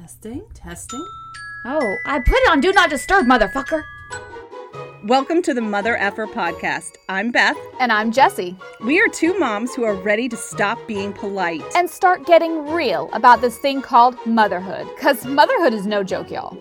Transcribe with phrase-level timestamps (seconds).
[0.00, 1.02] Testing, testing.
[1.64, 3.82] Oh, I put it on Do Not Disturb, motherfucker.
[5.04, 6.96] Welcome to the Mother Effer podcast.
[7.08, 7.56] I'm Beth.
[7.80, 8.54] And I'm Jessy.
[8.84, 11.62] We are two moms who are ready to stop being polite.
[11.74, 14.86] And start getting real about this thing called motherhood.
[14.96, 16.58] Because motherhood is no joke, y'all.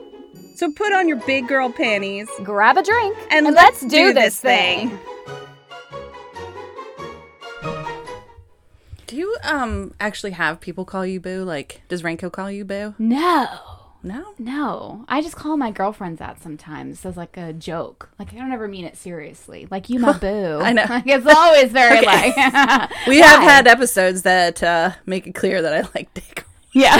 [0.55, 4.97] So put on your big girl panties Grab a drink and, let's, do, this thing.
[9.15, 11.45] Do you um actually have people call you boo?
[11.45, 12.95] Like, does Renko call you boo?
[12.99, 13.47] No.
[14.03, 14.33] No.
[14.37, 15.05] No.
[15.07, 18.09] I just call my girlfriends that sometimes as like a joke.
[18.19, 19.69] Like I don't ever mean it seriously.
[19.71, 20.59] Like you my boo.
[20.61, 20.83] I know.
[20.89, 22.05] Like it's always very Okay.
[22.35, 26.43] like We have had episodes that uh, make it clear that I like dick.
[26.73, 26.99] Yes.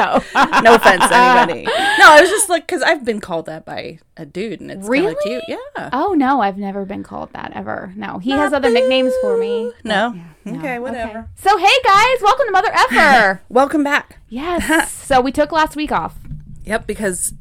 [0.00, 0.24] So
[0.62, 1.64] No offense to anybody.
[1.64, 4.88] No, I was just like, because I've been called that by a dude, and it's
[4.88, 5.14] Really?
[5.22, 5.44] cute.
[5.48, 5.90] Yeah.
[5.92, 7.92] Oh no, I've never been called that ever.
[7.96, 8.18] No.
[8.18, 9.72] He has other nicknames for me.
[9.84, 10.10] No.
[10.44, 10.58] no.
[10.58, 11.28] Okay, whatever.
[11.36, 13.42] So hey guys, welcome to Mother Effer.
[13.48, 14.18] Welcome back.
[14.28, 14.92] yes.
[15.10, 16.16] So we took last week off.
[16.64, 17.34] Yep, because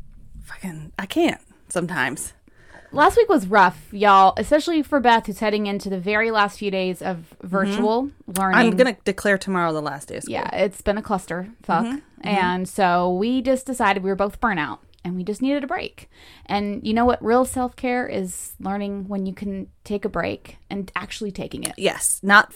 [0.43, 1.39] fucking I can't
[1.69, 2.33] sometimes.
[2.91, 6.71] Last week was rough, y'all, especially for Beth, who's heading into the very last few
[6.71, 7.47] days of mm-hmm.
[7.47, 8.57] virtual learning.
[8.57, 10.33] I'm gonna declare tomorrow the last day of school.
[10.33, 11.85] Yeah, it's been a cluster fuck.
[11.85, 11.99] Mm-hmm.
[12.19, 12.27] Mm-hmm.
[12.27, 16.09] And so we just decided we were both burnout and we just needed a break.
[16.45, 17.23] And you know what?
[17.23, 21.73] Real self care is learning when you can take a break and actually taking it.
[21.77, 22.53] Yes, not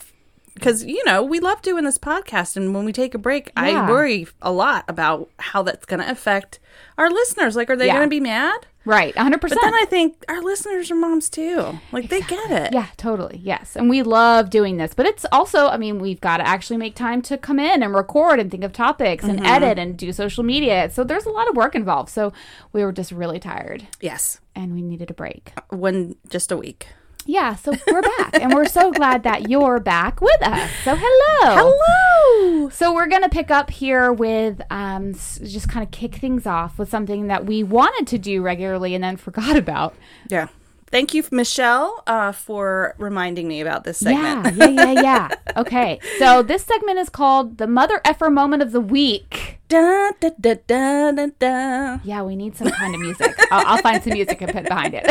[0.53, 3.89] because you know we love doing this podcast, and when we take a break, I
[3.89, 6.59] worry a lot about how that's going to affect
[6.97, 7.55] our listeners.
[7.55, 7.93] Like, are they Yeah.
[7.95, 8.67] going to be mad?
[8.85, 9.39] Right, 100%.
[9.39, 11.79] But then I think our listeners are moms too.
[11.91, 12.73] Like they get it.
[12.73, 13.39] yeah, totally.
[13.41, 13.75] Yes.
[13.75, 14.93] And we love doing this.
[14.93, 17.95] But it's also, I mean, we've got to actually make time to come in and
[17.95, 19.45] record and think of topics and mm-hmm.
[19.45, 20.89] edit and do social media.
[20.89, 22.09] So there's a lot of work involved.
[22.09, 22.33] So
[22.73, 25.53] we were just really tired Yes, and we needed a break.
[25.57, 26.87] Uh, when just a week.
[27.25, 30.69] Yeah, so we're back, and we're so glad that you're back with us.
[30.83, 32.69] So hello, Hello.
[32.69, 36.89] So we're gonna pick up here with um, just kind of kick things off with
[36.89, 39.95] something that we wanted to do regularly and then forgot about.
[40.29, 40.47] Yeah.
[40.93, 44.55] Thank you, Michelle, uh, for reminding me about this segment.
[44.55, 45.29] Yeah, yeah, yeah, yeah.
[45.57, 49.57] Okay, so this segment is called the Mother Effer Moment of the Week.
[49.69, 51.99] Da, da, da, da, da, da.
[52.03, 53.35] Yeah, we need some kind of music.
[53.49, 55.05] I'll, I'll find some music and put behind it.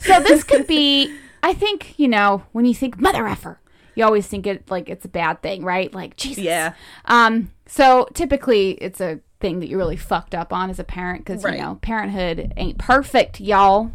[0.00, 3.60] so this could be, I think, you know, when you think mother effer,
[3.94, 5.92] you always think it like it's a bad thing, right?
[5.92, 6.44] Like Jesus.
[6.44, 6.72] Yeah.
[7.04, 7.50] Um.
[7.66, 11.42] So typically, it's a thing that you're really fucked up on as a parent because
[11.44, 11.56] Right.
[11.56, 13.90] you know parenthood ain't perfect, y'all.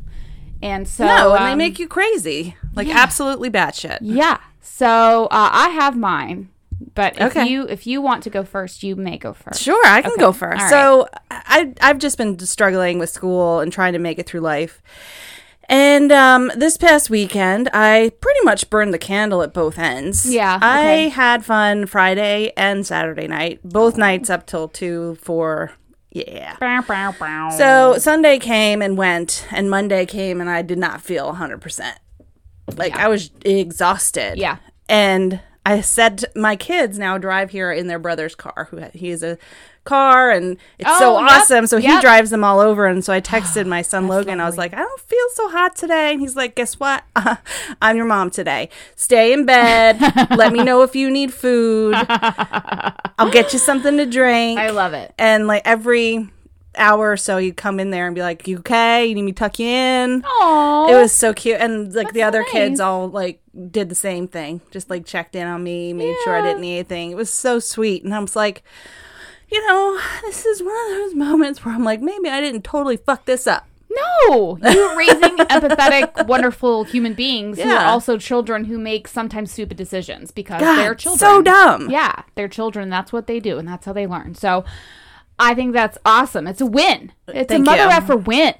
[0.62, 4.00] And so No, and they um, make you crazy, like absolutely batshit.
[4.02, 4.40] yeah.
[4.62, 6.50] So uh, I have mine,
[6.96, 7.46] but if Okay.
[7.48, 9.62] you if you want to go first, you may go first.
[9.62, 10.64] Sure, I can go first.
[10.64, 14.42] All So I I've just been struggling with school and trying to make it through
[14.42, 14.82] life.
[15.68, 20.31] And um, this past weekend, I pretty much burned the candle at both ends.
[20.31, 25.72] Yeah, I had fun Friday and Saturday night, both nights up till two, four.
[26.12, 26.56] Yeah.
[26.59, 27.50] Bow, bow, bow.
[27.50, 31.94] So Sunday came and went, and Monday came, and I did not feel 100%.
[32.78, 34.38] Like, I was exhausted.
[34.38, 34.58] Yeah.
[34.88, 39.24] And I said my kids now drive here in their brother's car, who he is
[39.24, 39.38] a
[39.85, 41.68] car, and it's so Oh, yep, awesome.
[41.68, 42.01] So he yep.
[42.01, 42.85] drives them all over.
[42.88, 44.41] And so I texted my son Logan.
[44.41, 46.12] I was like, I don't feel so hot today.
[46.12, 47.03] And he's like, Guess what?
[47.81, 48.69] I'm your mom today.
[48.96, 50.00] Stay in bed.
[50.35, 51.96] Let me know if you need food.
[53.18, 55.13] I'll get you something to drink I love it.
[55.18, 56.29] and like every
[56.78, 59.31] hour or so you'd come in there and be like you okay you need me
[59.31, 62.81] to tuck you in Oh, it was so cute and like the so other kids
[62.81, 63.41] all like
[63.72, 66.73] did the same thing just like checked in on me made sure i didn't need
[66.79, 68.62] anything it was so sweet and i was like
[69.52, 72.98] you know this is one of those moments where i'm like maybe i didn't totally
[72.98, 78.78] fuck this up No, you're raising empathetic, wonderful human beings who are also children who
[78.78, 81.20] make sometimes stupid decisions because God, they're children.
[81.20, 82.90] so dumb Yeah, they're children.
[82.90, 84.36] That's what they do, and that's how they learn.
[84.36, 84.66] So,
[85.40, 86.46] I think that's awesome.
[86.48, 87.14] It's a win.
[87.28, 87.90] It's Thank a mother you.
[87.90, 88.56] effer win.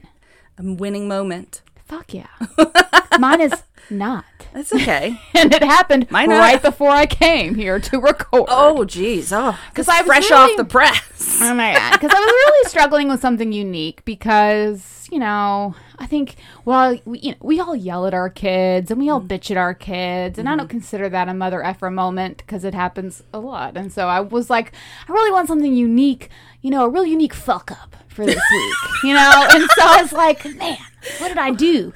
[0.58, 2.28] a winning moment Fuck yeah.
[3.20, 5.20] Mine is not, that's okay.
[5.34, 8.46] And it happened Mine right before I came here to record.
[8.48, 11.02] oh jeez oh because I was fresh really- off the press.
[11.42, 11.92] Oh my god!
[11.92, 17.20] Because I was really struggling with something unique because you know I think well we
[17.20, 19.28] you know, we all yell at our kids and we all mm.
[19.28, 20.78] bitch at our kids and I don't mm-hmm.
[20.78, 23.76] consider that a mother effer moment because it happens a lot.
[23.76, 24.72] And so I was like
[25.08, 26.30] I really want something unique
[26.62, 29.48] you know a real unique fuck up for this week you know?
[29.52, 30.78] And so I was like man
[31.20, 31.92] what did I do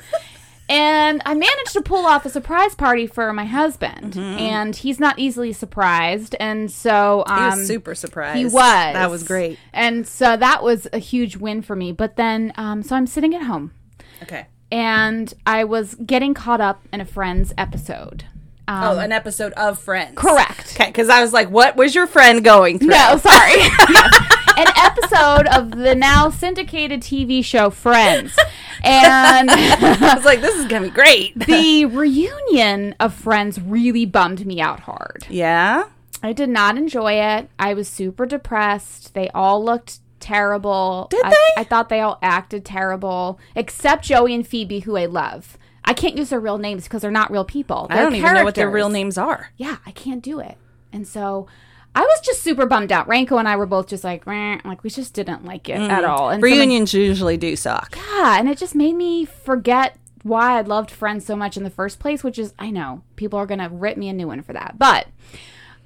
[0.70, 5.18] and I managed to pull off a surprise party for my husband, and he's not
[5.20, 6.36] easily surprised.
[6.40, 8.54] And so he um, was super surprised he was.
[8.54, 11.92] that was great And so that was a huge win for me.
[11.92, 13.74] But then, um, so I'm sitting at home
[14.22, 18.26] okay and I was getting caught up in a friend's episode.
[18.68, 20.16] Um, oh, an episode of Friends.
[20.16, 20.76] correct.
[20.76, 22.90] Okay, because I was like, what was your friend going through?
[22.90, 23.54] No, sorry.
[24.60, 28.38] An episode of the now syndicated TV show Friends.
[28.84, 31.40] And I was like, this is gonna be great.
[31.48, 35.26] the reunion of Friends really bummed me out hard.
[35.30, 35.86] yeah.
[36.22, 37.50] I did not enjoy it.
[37.58, 39.14] I was super depressed.
[39.14, 41.08] They all looked terrible.
[41.10, 41.62] Did I, they?
[41.62, 45.58] I thought they all acted terrible, except Joey and Phoebe, who I love.
[45.86, 47.88] I can't use their real names because they're not real people.
[47.90, 49.52] I They're don't even know what their real names are.
[49.56, 50.58] Yeah, I can't do it.
[50.92, 51.48] And so
[51.96, 53.08] I was just super bummed out.
[53.08, 56.30] Ranko and I were both just like, like we just didn't like it at all.
[56.30, 57.98] And so Reunions usually do suck.
[57.98, 61.70] yeah, and it just made me forget why I loved Friends so much in the
[61.70, 64.54] first place, which is I know people are gonna rip me a new one for
[64.54, 65.08] that, but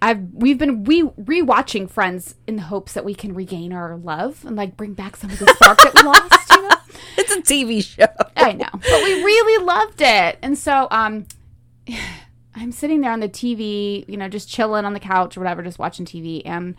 [0.02, 4.44] I've we've been re rewatching Friends in the hopes that we can regain our love
[4.46, 6.50] and like bring back some of the spark that we lost.
[6.52, 6.76] You know,
[7.18, 8.08] It's a TV show.
[8.36, 11.26] I know, but we really loved it, and so um.
[12.56, 15.64] I'm sitting there on the TV, you know, just chilling on the couch or whatever,
[15.64, 16.76] just watching TV, and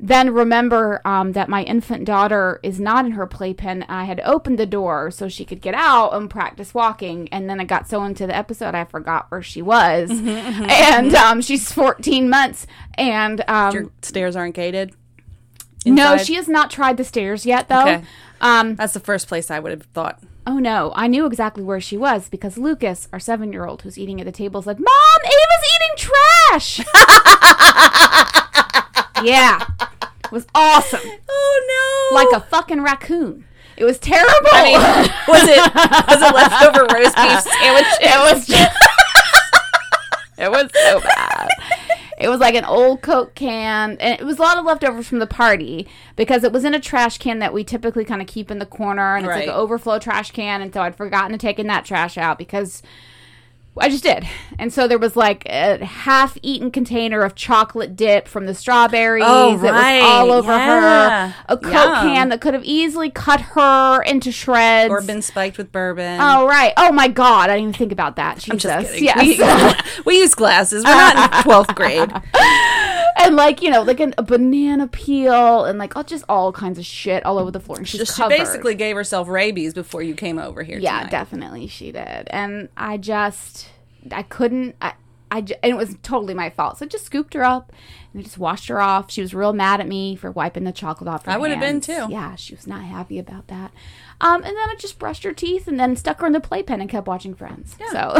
[0.00, 3.84] then remember um, that my infant daughter is not in her playpen.
[3.88, 7.60] I had opened the door so she could get out and practice walking, and then
[7.60, 12.30] I got so into the episode I forgot where she was, and um, she's 14
[12.30, 14.94] months, and um, Your stairs aren't gated.
[15.84, 17.82] no, she has not tried the stairs yet, though.
[17.82, 18.04] Okay.
[18.40, 20.22] Um, That's the first place I would have thought.
[20.48, 23.98] Oh no, I knew exactly where she was because Lucas, our seven year old who's
[23.98, 26.78] eating at the table, said, Mom, Ava's eating trash.
[29.22, 29.66] yeah.
[30.24, 31.02] It was awesome.
[31.28, 32.16] Oh no!
[32.16, 33.44] Like a fucking raccoon.
[33.76, 34.48] It was terrible.
[34.50, 34.80] I mean,
[35.28, 35.60] was it
[36.08, 37.84] was it leftover roast beef sandwich?
[38.00, 38.72] it was just,
[40.38, 41.48] It was so bad.
[42.18, 45.20] It was like an old Coke can, and it was a lot of leftovers from
[45.20, 45.86] the party
[46.16, 48.66] because it was in a trash can that we typically kind of keep in the
[48.66, 50.60] corner, and it's like an overflow trash can.
[50.60, 52.82] And so I'd forgotten to take in that trash out because
[53.80, 54.26] I just did.
[54.58, 59.24] And so there was like a half-eaten container of chocolate dip from the strawberries.
[59.26, 60.00] Oh, It right.
[60.00, 61.28] was all over Yeah.
[61.30, 61.34] her.
[61.48, 61.94] A Coke Yum.
[62.06, 64.90] can that could have easily cut her into shreds.
[64.90, 66.20] Or been spiked with bourbon.
[66.20, 66.72] Oh right!
[66.76, 67.50] Oh my God!
[67.50, 68.38] I didn't even think about that.
[68.38, 68.50] Jesus.
[68.70, 69.04] I'm just kidding.
[69.04, 69.18] Yes.
[69.18, 69.36] We,
[69.96, 70.84] use, we use glasses.
[70.84, 72.10] We're not in 12th grade.
[73.16, 76.78] and like you know, like an, a banana peel and like oh, just all kinds
[76.78, 77.78] of shit all over the floor.
[77.78, 78.36] And she's She covered.
[78.36, 80.78] basically gave herself rabies before you came over here.
[80.78, 81.10] yeah, tonight.
[81.10, 82.28] definitely she did.
[82.30, 83.68] And I just,
[84.12, 84.76] I couldn't.
[84.80, 84.94] I,
[85.30, 86.78] I ju- and it was totally my fault.
[86.78, 87.70] So I just scooped her up
[88.14, 89.10] and I just washed her off.
[89.10, 91.60] She was real mad at me for wiping the chocolate off her I would have
[91.60, 92.06] been too.
[92.08, 93.70] Yeah, she was not happy about that.
[94.22, 96.80] Um, and then I just brushed her teeth and then stuck her in the playpen
[96.80, 97.76] and kept watching Friends.
[97.90, 98.16] So.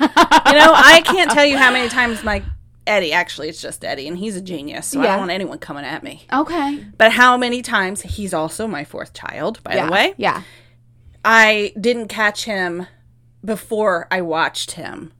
[0.00, 2.42] You know, I can't tell you how many times my
[2.88, 5.10] Eddie, actually, it's just Eddie, and he's a genius, so I Yeah.
[5.10, 6.26] don't want anyone coming at me.
[6.32, 6.84] okay.
[6.96, 10.42] But how many times, he's also my fourth child, by the way, Yeah.
[11.24, 12.86] I didn't catch him
[13.44, 15.12] before I watched him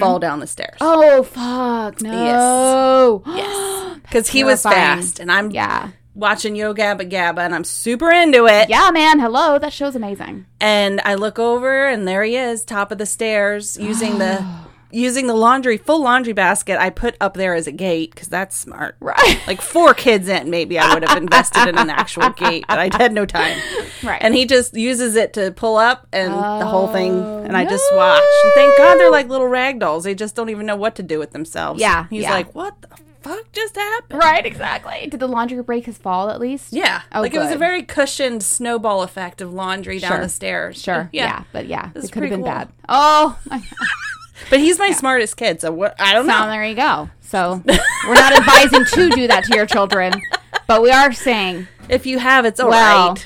[0.00, 0.78] fall down the stairs.
[0.80, 1.02] Mm-hmm.
[1.02, 3.22] Oh fuck no!
[3.26, 3.78] Yes.
[4.02, 4.98] Because he was terrifying.
[5.00, 5.88] fast, and I'm Yeah.
[6.14, 8.68] watching Yo Gabba Gabba, and I'm super into it.
[8.68, 9.18] Yeah, man.
[9.20, 9.58] Hello.
[9.58, 10.44] That show's amazing.
[10.60, 14.44] And I look over, and there he is, top of the stairs, using the
[14.92, 18.56] using the laundry full laundry basket I put up there as a gate because that's
[18.56, 18.96] smart.
[19.00, 19.40] Right.
[19.46, 22.90] Like four kids in, maybe I would have invested in an actual gate, but I
[22.96, 23.58] had no time.
[24.02, 24.20] Right.
[24.22, 27.64] And he just uses it to pull up and the whole thing, Oh, and I
[27.64, 28.22] just watch.
[28.44, 30.04] And thank God they're like little rag dolls.
[30.04, 31.80] They just don't even know what to do with themselves.
[31.80, 32.30] Yeah, He's yeah.
[32.32, 32.88] like, what the
[33.22, 34.18] fuck just happened?
[34.18, 34.44] Right.
[34.44, 35.06] Exactly.
[35.08, 36.72] Did the laundry break his fall at least?
[36.72, 37.02] Yeah.
[37.12, 40.20] Oh, like it was a very cushioned snowball effect of laundry down Sure.
[40.20, 40.80] the stairs.
[40.82, 41.08] Sure.
[41.12, 41.44] Yeah.
[41.52, 42.48] But yeah, This it could have been cool.
[42.48, 42.68] bad.
[42.88, 43.38] Oh.
[43.48, 43.66] my God.
[44.50, 45.94] But he's my smartest kid, so what?
[46.00, 46.46] I don't So know.
[46.48, 47.10] there you go.
[47.20, 47.62] So
[48.06, 50.12] we're not advising to do that to your children,
[50.66, 52.94] but we are saying, If you have, it's all right.
[52.94, 53.16] well,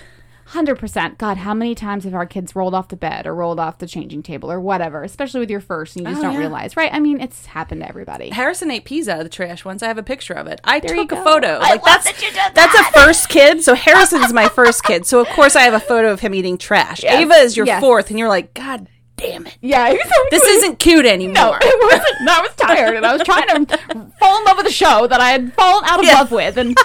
[0.47, 1.19] hundred percent.
[1.19, 3.87] God, how many times have our kids rolled off the bed or rolled off the
[3.89, 5.03] changing table or whatever?
[5.03, 6.39] Especially with your first, and you just Oh, don't yeah.
[6.39, 6.93] realize, right?
[6.95, 8.31] I mean, it's happened to everybody.
[8.31, 9.83] Harrison ate peas out of the trash once.
[9.83, 10.61] I have a picture of it.
[10.63, 11.55] I you took a photo.
[11.57, 13.65] I Like love that's that you did that's a first kid.
[13.65, 15.05] So Harrison's my first kid.
[15.05, 17.03] So of course I have a photo of him eating trash.
[17.03, 17.21] Yes.
[17.23, 17.81] Ava is your Yes.
[17.81, 19.95] fourth, and you're like, God damn it, Yeah.
[20.31, 21.35] this isn't cute anymore.
[21.35, 22.23] No, it wasn't.
[22.23, 23.77] No, I was tired, and I was trying to
[24.21, 26.15] fall in love with a show that I had fallen out of Yeah.
[26.19, 26.77] love with, and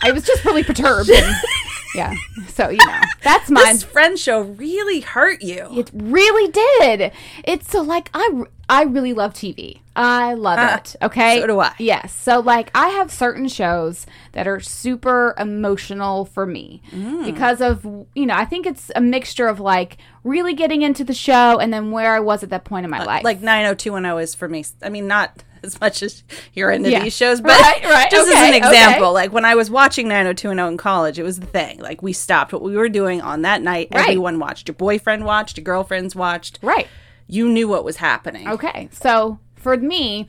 [0.00, 1.10] I was just really perturbed.
[1.10, 1.34] And,
[1.94, 2.14] yeah,
[2.48, 3.64] so you know, that's my.
[3.72, 5.66] This friend show really hurt you.
[5.72, 7.12] It really did.
[7.44, 9.80] It's so like I I really love TV.
[9.94, 10.96] I love it.
[11.02, 11.40] Okay.
[11.40, 11.74] So do I.
[11.78, 12.14] Yes.
[12.14, 17.24] So like I have certain shows that are super emotional for me Mm.
[17.26, 17.84] because of
[18.14, 21.72] you know I think it's a mixture of like really getting into the show and
[21.72, 23.20] then where I was at that point in my life.
[23.20, 24.64] Uh, Like 90210 is for me.
[24.82, 27.02] I mean, not as much as you're into Yeah.
[27.04, 29.14] these shows, but Right, right, just as an example, okay.
[29.14, 31.78] like when I was watching 90210 in college, it was the thing.
[31.80, 33.88] Like we stopped what we were doing on that night.
[33.92, 34.02] Right.
[34.08, 34.68] Everyone watched.
[34.68, 35.58] Your boyfriend watched.
[35.58, 36.58] Your girlfriends watched.
[36.62, 36.88] right.
[37.28, 38.46] You knew what was happening.
[38.48, 38.88] Okay.
[38.92, 40.28] So for me,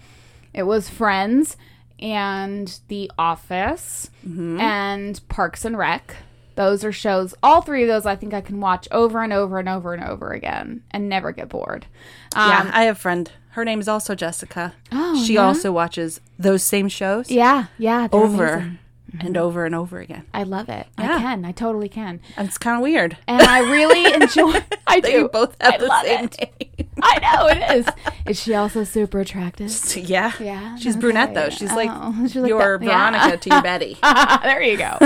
[0.54, 1.58] it was Friends
[2.00, 6.16] and The Office and Parks and Rec.
[6.56, 7.34] Those are shows.
[7.42, 10.04] All three of those, I think I can watch over and over and over and
[10.04, 11.88] over again and never get bored.
[12.36, 13.32] Um, yeah, I have a friend.
[13.52, 14.76] Her name is also Jessica.
[14.92, 15.46] Oh, she yeah?
[15.48, 18.80] also watches those same shows yeah, yeah, over amazing.
[19.20, 20.26] and over and over again.
[20.34, 20.88] I love it.
[21.00, 21.16] Yeah.
[21.16, 21.46] I can.
[21.46, 22.20] I totally can.
[22.38, 23.18] And it's kind of weird.
[23.28, 24.60] And I really enjoy.
[24.86, 25.12] I do.
[25.12, 26.88] you both have I the same it.
[27.06, 27.88] I know it is.
[28.26, 29.70] Is she also super attractive?
[29.98, 30.32] yeah.
[30.40, 31.02] Yeah, She's okay.
[31.02, 31.50] brunette though.
[31.50, 32.86] She's like Oh, she's like your that.
[32.86, 33.12] Yeah.
[33.12, 33.98] Veronica to your Betty.
[34.44, 34.98] there you go.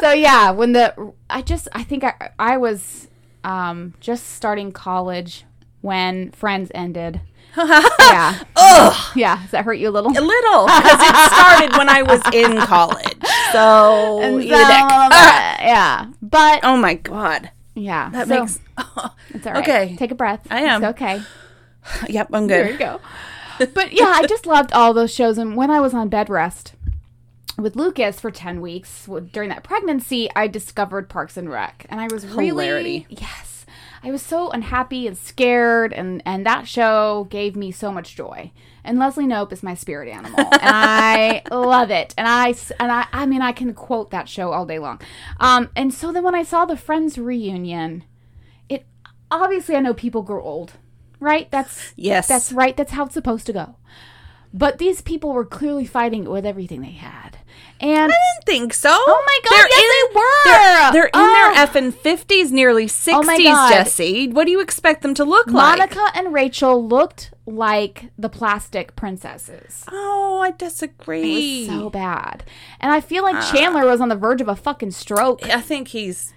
[0.00, 3.08] so yeah, when the I just I think I I was
[3.44, 5.44] um just starting college
[5.80, 7.20] when Friends ended.
[7.56, 8.38] yeah.
[8.56, 9.12] Ugh.
[9.16, 9.40] Yeah.
[9.42, 10.10] Does that hurt you a little?
[10.10, 13.16] A little because it started when I was in college.
[13.52, 14.50] So, And so.
[14.52, 15.56] Ah.
[15.60, 16.06] yeah.
[16.22, 18.10] But oh my god, yeah.
[18.10, 18.60] that so, makes.
[19.30, 19.62] it's all right.
[19.62, 19.96] okay.
[19.96, 20.46] Take a breath.
[20.50, 20.82] I am.
[20.82, 21.22] It's okay.
[22.08, 22.66] yep, I'm good.
[22.66, 23.00] There you go.
[23.74, 25.36] But yeah, I just loved all those shows.
[25.36, 26.74] And when I was on bed rest
[27.58, 31.84] with Lucas for 10 weeks during that pregnancy, I discovered Parks and Rec.
[31.90, 32.46] And I was really.
[32.46, 33.06] Hilarity.
[33.08, 33.57] Yes.
[34.02, 35.92] I was so unhappy and scared.
[35.92, 38.52] And, and that show gave me so much joy.
[38.84, 40.38] And Leslie Knope is my spirit animal.
[40.38, 42.14] and I love it.
[42.16, 45.00] And I, and I, I mean, I can quote that show all day long.
[45.40, 48.04] Um, and so then when I saw the Friends reunion,
[48.68, 48.86] it
[49.30, 50.74] obviously I know people grow old,
[51.20, 51.50] right?
[51.50, 52.28] That's Yes.
[52.28, 52.76] that's right.
[52.76, 53.76] That's how it's supposed to go.
[54.52, 57.38] But these people were clearly fighting it with everything they had.
[57.80, 58.90] And I didn't think so.
[58.90, 60.44] Oh my God, They're yes, in, they were.
[60.44, 61.32] They're, they're in Oh.
[61.54, 61.66] their ah!
[61.66, 63.26] effing fifties, nearly oh sixties.
[63.26, 63.70] my God.
[63.72, 65.78] Jessy, what do you expect them to look like?
[65.78, 69.84] Monica and Rachel looked like the plastic princesses.
[69.92, 71.66] Oh, I disagree.
[71.66, 72.42] It was so bad.
[72.80, 73.50] And I feel like ah.
[73.52, 75.44] Chandler was on the verge of a fucking stroke.
[75.48, 76.32] I think he's.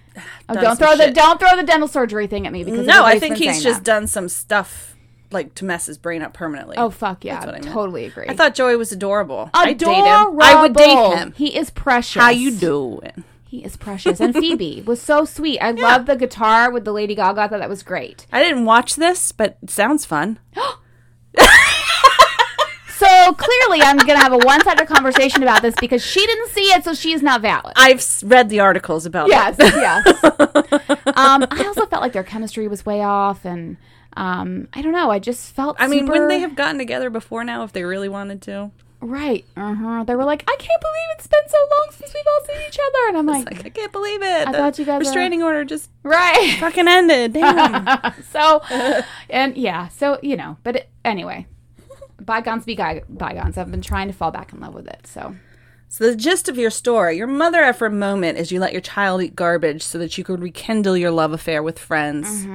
[0.48, 3.18] Oh, don't throw the don't throw the dental surgery thing at me because No, I
[3.18, 3.84] think he's just that.
[3.84, 4.91] done some stuff
[5.32, 6.76] like to mess his brain up permanently.
[6.76, 7.34] Oh fuck yeah.
[7.34, 7.72] That's what I meant.
[7.72, 8.26] totally agree.
[8.28, 9.50] I thought Joey was adorable.
[9.54, 9.70] Adorable.
[9.70, 10.40] I'd date him.
[10.40, 11.32] I would date him.
[11.36, 12.20] He is precious.
[12.20, 13.24] How you doing?
[13.46, 14.18] He is precious.
[14.20, 15.58] And Phoebe was so sweet.
[15.60, 17.40] I love the guitar with the Lady Gaga.
[17.42, 18.26] I thought that was great.
[18.32, 20.38] I didn't watch this, but it sounds fun.
[23.02, 26.50] So clearly, I'm going to have a one sided conversation about this because she didn't
[26.50, 27.72] see it, so she is not valid.
[27.74, 29.74] I've read the articles about Yes, it.
[29.74, 30.06] yes.
[31.16, 33.76] um, I also felt like their chemistry was way off, and
[34.16, 35.10] um, I don't know.
[35.10, 35.76] I just felt.
[35.78, 36.12] I mean, super...
[36.12, 38.70] wouldn't they have gotten together before now if they really wanted to?
[39.04, 39.44] right?
[39.56, 40.04] Uh huh.
[40.04, 42.78] They were like, I can't believe it's been so long since we've all seen each
[42.78, 44.46] other, and I'm like, Like, I can't believe it.
[44.46, 46.56] I The thought you guys were- restraining order just right.
[46.60, 47.32] fucking ended.
[47.32, 48.12] Damn.
[48.30, 48.62] so,
[49.28, 51.48] and yeah, so you know, but it, anyway,
[52.20, 53.58] bygones be guy- bygones.
[53.58, 55.04] I've been trying to fall back in love with it.
[55.08, 55.34] So
[55.88, 59.20] so the gist of your story, your mother effort moment, is you let your child
[59.20, 62.46] eat garbage so that you could rekindle your love affair with friends.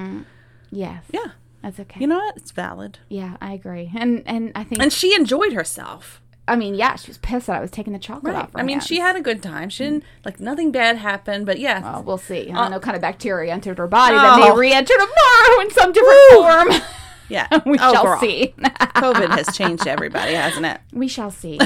[0.72, 1.32] yes, Yeah.
[1.64, 2.00] That's okay.
[2.00, 2.38] You know what?
[2.38, 3.00] It's valid.
[3.10, 6.22] yeah, I agree, and and I think And she enjoyed herself.
[6.50, 8.54] I mean, yeah, she was pissed that I was taking the chocolate off.
[8.54, 9.68] Her I mean, she had a good time.
[9.70, 11.82] She didn't like nothing bad happened, but yeah.
[11.82, 12.50] Well, we'll see.
[12.50, 14.54] I don't know, kind of bacteria entered her body that Oh.
[14.54, 16.70] may re-enter tomorrow in some different form.
[17.30, 17.48] yeah.
[17.66, 18.20] we Oh, shall girl.
[18.22, 18.54] see.
[18.60, 20.80] COVID has changed everybody, hasn't it?
[20.94, 21.60] we shall see.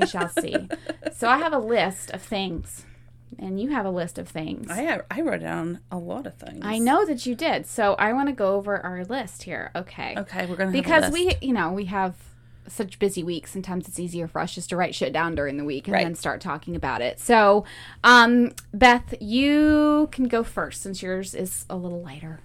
[0.00, 0.56] we shall see.
[1.12, 2.86] So I have a list of things,
[3.38, 4.68] and you have a list of things.
[4.70, 6.60] I I wrote down a lot of things.
[6.62, 7.66] I know that you did.
[7.66, 9.70] So I want to go over our list here.
[9.74, 10.14] Okay.
[10.16, 12.14] Okay, we're gonna Because we, you know, we have
[12.68, 13.52] such busy weeks.
[13.52, 16.04] Sometimes it's easier for us just to write shit down during the week and Right.
[16.04, 17.18] then start talking about it.
[17.18, 17.64] So,
[18.04, 22.40] um, Beth, you can go first since yours is a little lighter.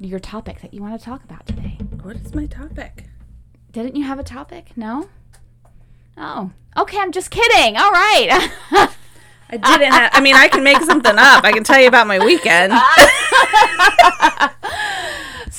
[0.00, 1.78] Your topic that you want to talk about today.
[2.02, 3.04] What is my topic?
[3.70, 4.70] Didn't you have a topic?
[4.76, 5.08] No.
[6.16, 6.98] Oh, okay.
[6.98, 7.76] I'm just kidding.
[7.76, 8.50] All right.
[9.52, 9.92] I didn't.
[9.92, 11.44] Have, I mean, I can make something up.
[11.44, 12.72] I can tell you about my weekend.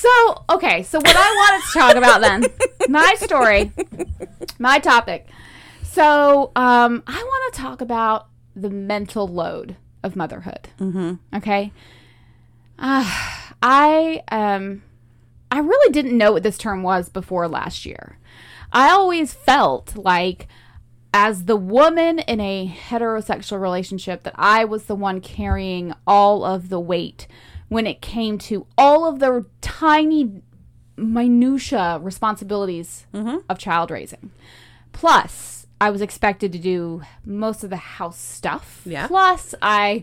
[0.04, 2.44] So, okay, so what I wanted to talk about then,
[2.90, 3.72] my story,
[4.58, 5.26] my topic.
[5.82, 10.68] So, um, I want to talk about the mental load of motherhood.
[10.78, 11.14] Mm-hmm.
[11.36, 11.72] Okay.
[12.78, 13.04] Uh,
[13.62, 14.82] I um,
[15.50, 18.18] I really didn't know what this term was before last year.
[18.72, 20.48] I always felt like
[21.16, 26.70] as the woman in a heterosexual relationship that I was the one carrying all of
[26.70, 27.28] the weight
[27.68, 30.42] when it came to all of the tiny
[30.96, 33.38] minutia responsibilities mm-hmm.
[33.48, 34.32] of child raising.
[34.90, 38.82] Plus, I was expected to do most of the house stuff.
[38.84, 39.06] Yeah.
[39.06, 40.02] Plus, I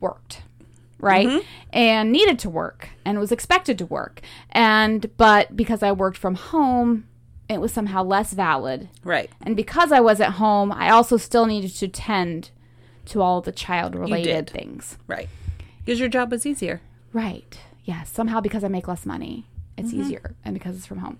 [0.00, 0.42] worked
[0.98, 1.46] right mm-hmm.
[1.72, 6.34] and needed to work and was expected to work and but because i worked from
[6.34, 7.06] home
[7.48, 9.30] it was somehow less valid Right.
[9.40, 12.50] and because I was at home, I also still needed to tend
[13.06, 14.98] to all the child related things.
[15.06, 15.28] Right.
[15.84, 16.82] Because your job was easier.
[17.12, 17.58] Right.
[17.84, 18.10] Yes.
[18.10, 19.46] Somehow because I make less money.
[19.78, 20.02] It's mm-hmm.
[20.02, 21.18] easier and because it's from home.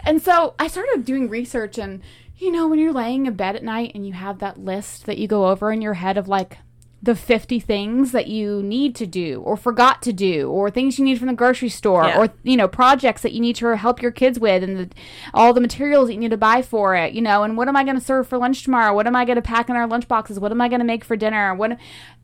[0.00, 2.02] And so I started doing research and
[2.38, 5.18] you know, when you're laying in bed at night and you have that list that
[5.18, 6.56] you go over in your head of like
[7.02, 11.04] the 50 things that you need to do or forgot to do or things you
[11.04, 12.18] need from the grocery store Yeah.
[12.18, 14.90] or you know projects that you need to help your kids with and the,
[15.32, 17.76] all the materials that you need to buy for it you know and what am
[17.76, 19.86] i going to serve for lunch tomorrow what am i going to pack in our
[19.86, 21.78] lunch boxes what am i going to make for dinner what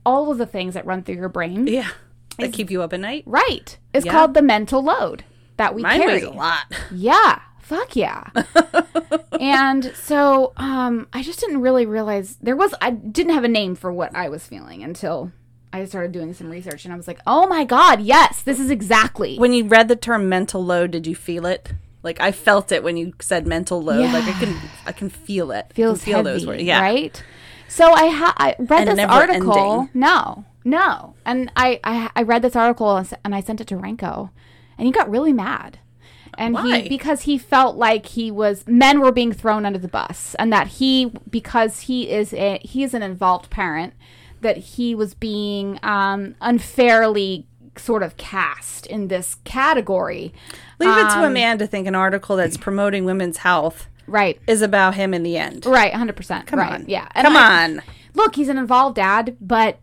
[0.04, 1.88] all of the things that run through your brain Yeah.
[2.38, 3.22] That keep you up at night.
[3.24, 4.12] right it's Yeah.
[4.12, 5.24] called the mental load
[5.56, 6.64] that we Mine carry a lot.
[6.92, 7.40] yeah.
[7.66, 8.30] Fuck yeah.
[9.40, 13.74] and so um I just didn't really realize there was I didn't have a name
[13.74, 15.32] for what I was feeling until
[15.72, 18.70] I started doing some research and I was like, "Oh my god, yes, this is
[18.70, 21.72] exactly." When you read the term mental load, did you feel it?
[22.04, 24.12] Like I felt it when you said mental load.
[24.12, 24.56] Like I can
[24.86, 25.72] I can feel it.
[25.74, 26.62] Feels feel heavy, those words.
[26.62, 26.80] Yeah.
[26.80, 27.20] right?
[27.68, 29.52] So I ha- I read And this article.
[29.58, 29.90] ending.
[29.92, 33.74] No, no, and I, I I read this article and and I sent it to
[33.74, 34.30] Renko,
[34.78, 35.80] and he got really mad.
[36.38, 36.80] And Why?
[36.80, 40.52] he because he felt like he was men were being thrown under the bus, and
[40.52, 43.94] that he because he is a he is an involved parent,
[44.42, 50.32] that he was being um, unfairly sort of cast in this category.
[50.78, 54.40] Leave it to Um, a man to think an article that's promoting women's health Right.
[54.46, 55.66] is about him in the end.
[55.66, 56.46] Right, 100%.
[56.46, 56.72] Come right.
[56.72, 56.84] on.
[56.88, 57.06] Yeah.
[57.20, 57.82] Come I- on.
[58.14, 59.78] look, he's an involved dad, but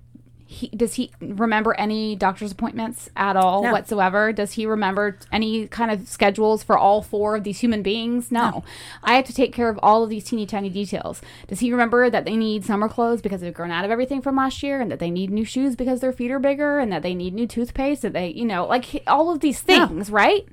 [0.54, 3.72] he does he remember any doctor's appointments at all No.
[3.72, 4.32] whatsoever?
[4.32, 8.32] Does he remember any kind of schedules for all four of these human beings?
[8.32, 8.64] No.
[9.04, 11.22] I have to take care of all of these teeny tiny details.
[11.48, 14.36] Does he remember that they need summer clothes because they've grown out of everything from
[14.36, 17.02] last year and that they need new shoes because their feet are bigger and that
[17.04, 20.46] they need new toothpaste that they, you know, like all of these things, right?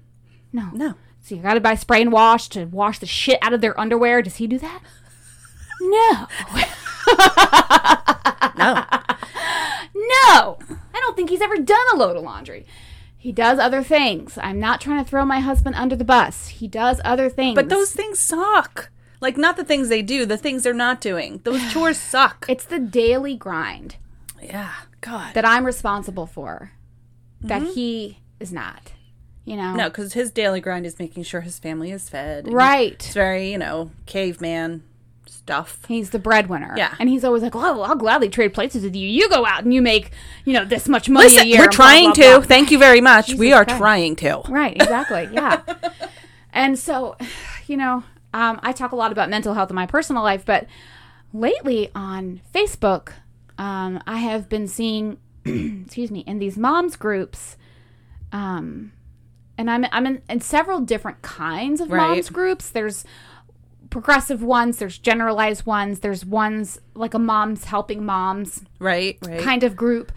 [0.52, 0.70] No.
[0.72, 0.94] No.
[1.20, 3.78] So you got to buy spray and wash to wash the shit out of their
[3.78, 4.22] underwear.
[4.22, 4.80] Does he do that?
[5.82, 6.26] No.
[8.58, 8.84] No.
[10.08, 12.66] No, I don't think he's ever done a load of laundry.
[13.16, 14.38] He does other things.
[14.38, 16.48] I'm not trying to throw my husband under the bus.
[16.48, 17.54] He does other things.
[17.54, 18.90] But those things suck.
[19.20, 21.40] Like not the things they do, the things they're not doing.
[21.44, 22.46] Those chores suck.
[22.48, 23.96] it's the daily grind
[24.42, 24.72] yeah.
[25.02, 25.34] God.
[25.34, 26.72] that I'm responsible for
[27.42, 27.72] that mm-hmm.
[27.72, 28.92] he is not.
[29.44, 29.74] You know?
[29.74, 32.52] no, because his daily grind is making sure his family is fed.
[32.52, 32.92] Right.
[32.92, 34.82] It's very, you know, caveman
[35.30, 35.80] stuff.
[35.88, 36.74] He's the breadwinner.
[36.76, 36.94] Yeah.
[36.98, 39.08] And he's always like, well, I'll gladly trade places with you.
[39.08, 40.10] You go out and you make,
[40.44, 41.58] you know, this much money a year.
[41.58, 42.42] we're and blah, trying blah, to.
[42.42, 43.34] Thank you very much.
[43.34, 43.78] we are Christ.
[43.78, 44.42] trying to.
[44.48, 45.28] Right, exactly.
[45.32, 45.62] Yeah.
[46.52, 47.16] and so,
[47.66, 50.66] you know, um, I talk a lot about mental health in my personal life, but
[51.32, 53.12] lately on Facebook,
[53.58, 57.56] um, I have been seeing, excuse me, in these moms groups,
[58.32, 58.92] um,
[59.58, 62.08] and I'm I'm in, in several different kinds of Right.
[62.08, 62.70] moms groups.
[62.70, 63.04] There's
[63.90, 69.18] progressive ones, there's generalized ones, there's ones like a moms helping moms Right.
[69.26, 69.40] Right.
[69.40, 70.12] kind of group.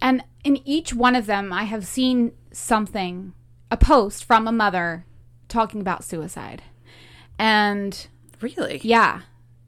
[0.00, 3.32] And in each one of them, I have seen something,
[3.70, 5.06] a post from a mother
[5.48, 6.62] talking about suicide.
[7.38, 8.06] And
[8.40, 8.80] really?
[8.82, 9.22] yeah.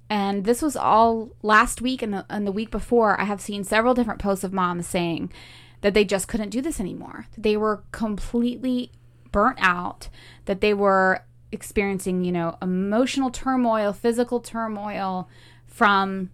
[0.09, 3.20] And this was all last week and the, and the week before.
[3.20, 5.33] I have seen several different posts of moms saying
[5.81, 7.27] that they just couldn't do this anymore.
[7.37, 8.92] They were completely
[9.33, 10.09] burnt out,
[10.44, 15.28] that they were experiencing, you know, emotional turmoil, physical turmoil
[15.66, 16.30] from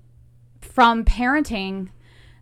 [0.60, 1.88] from parenting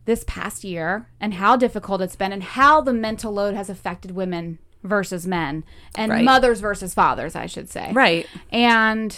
[0.05, 4.11] this past year and how difficult it's been and how the mental load has affected
[4.13, 6.25] women versus men and Right.
[6.25, 7.93] mothers versus fathers, I should say.
[7.93, 8.27] Right.
[8.51, 9.17] And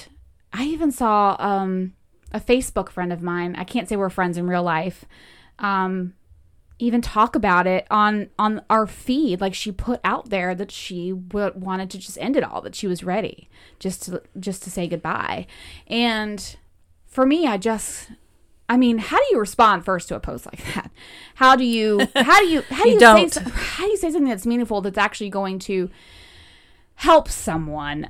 [0.53, 1.95] I even saw um,
[2.33, 3.55] a Facebook friend of mine.
[3.57, 5.05] I can't say we're friends in real life.
[5.59, 6.15] Um,
[6.79, 9.41] even talk about it on on our feed.
[9.41, 12.61] Like she put out there that she w- wanted to just end it all.
[12.61, 15.47] That she was ready just to just to say goodbye.
[15.87, 16.57] And
[17.07, 18.11] for me, I just.
[18.69, 20.91] I mean, how do you respond first to a post like that?
[21.35, 24.11] How do you how do you how do You you, say how do you say
[24.11, 25.91] something that's meaningful that's actually going to
[26.95, 28.09] help someone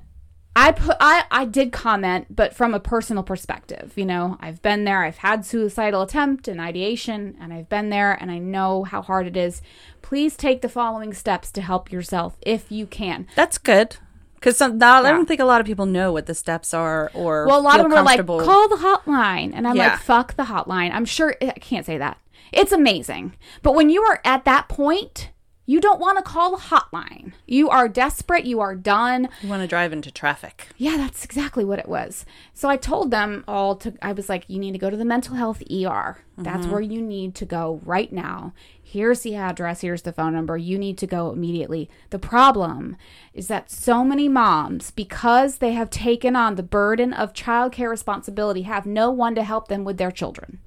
[0.54, 4.84] i put i i did comment but from a personal perspective you know i've been
[4.84, 9.00] there i've had suicidal attempt and ideation and i've been there and i know how
[9.02, 9.62] hard it is.
[10.02, 13.26] Please take the following steps to help yourself if you can.
[13.34, 13.96] That's good.
[14.34, 17.46] Because not, I don't think a lot of people know what the steps are or
[17.46, 19.92] well a lot of them are like call the hotline and i'm Yeah.
[19.92, 20.90] like fuck the hotline.
[20.92, 22.18] I'm sure i can't say that.
[22.52, 23.34] It's amazing.
[23.62, 25.30] But when you are at that point
[25.72, 29.62] you don't want to call the hotline you are desperate you are done you want
[29.62, 30.68] to drive into traffic.
[30.76, 32.24] Yeah, that's exactly what it was.
[32.54, 35.04] So I told them all to, I was like, you need to go to the
[35.04, 36.18] mental health ER.
[36.36, 38.52] That's where you need to go right now.
[38.82, 40.56] Here's the address, here's the phone number.
[40.56, 41.88] You need to go immediately.
[42.10, 42.96] The problem
[43.32, 48.62] is that so many moms, because they have taken on the burden of childcare responsibility,
[48.62, 50.58] have no one to help them with their children.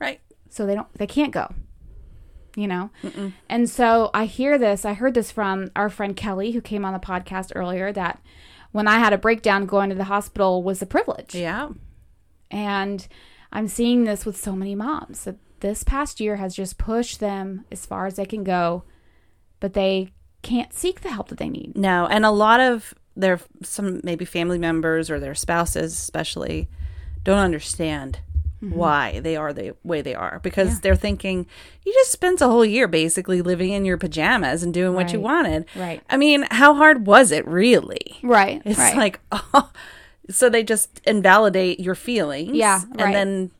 [0.00, 0.20] Right.
[0.48, 1.54] So they don't, they can't go.
[2.56, 2.90] You know?
[3.48, 6.92] And so I hear this, I heard this from our friend Kelly, who came on
[6.92, 8.20] the podcast earlier, that
[8.72, 11.34] when I had a breakdown going to the hospital was a privilege.
[11.34, 11.70] Yeah.
[12.50, 13.06] And
[13.52, 17.64] I'm seeing this with so many moms that this past year has just pushed them
[17.70, 18.84] as far as they can go,
[19.60, 20.08] but they
[20.42, 21.76] can't seek the help that they need.
[21.76, 26.68] No, and a lot of their some maybe family members or their spouses especially
[27.24, 28.20] don't understand
[28.62, 28.76] Mm-hmm.
[28.76, 31.46] why they are the way they are because they're thinking
[31.84, 35.18] you just spent a whole year basically living in your pajamas and doing what you
[35.20, 35.64] wanted.
[35.74, 36.00] Right.
[36.08, 38.18] I mean, how hard was it really?
[38.22, 38.62] Right.
[38.64, 38.96] It's right.
[38.96, 39.72] like oh,
[40.30, 42.52] so they just invalidate your feelings.
[42.54, 43.00] Yeah, Right.
[43.06, 43.50] and then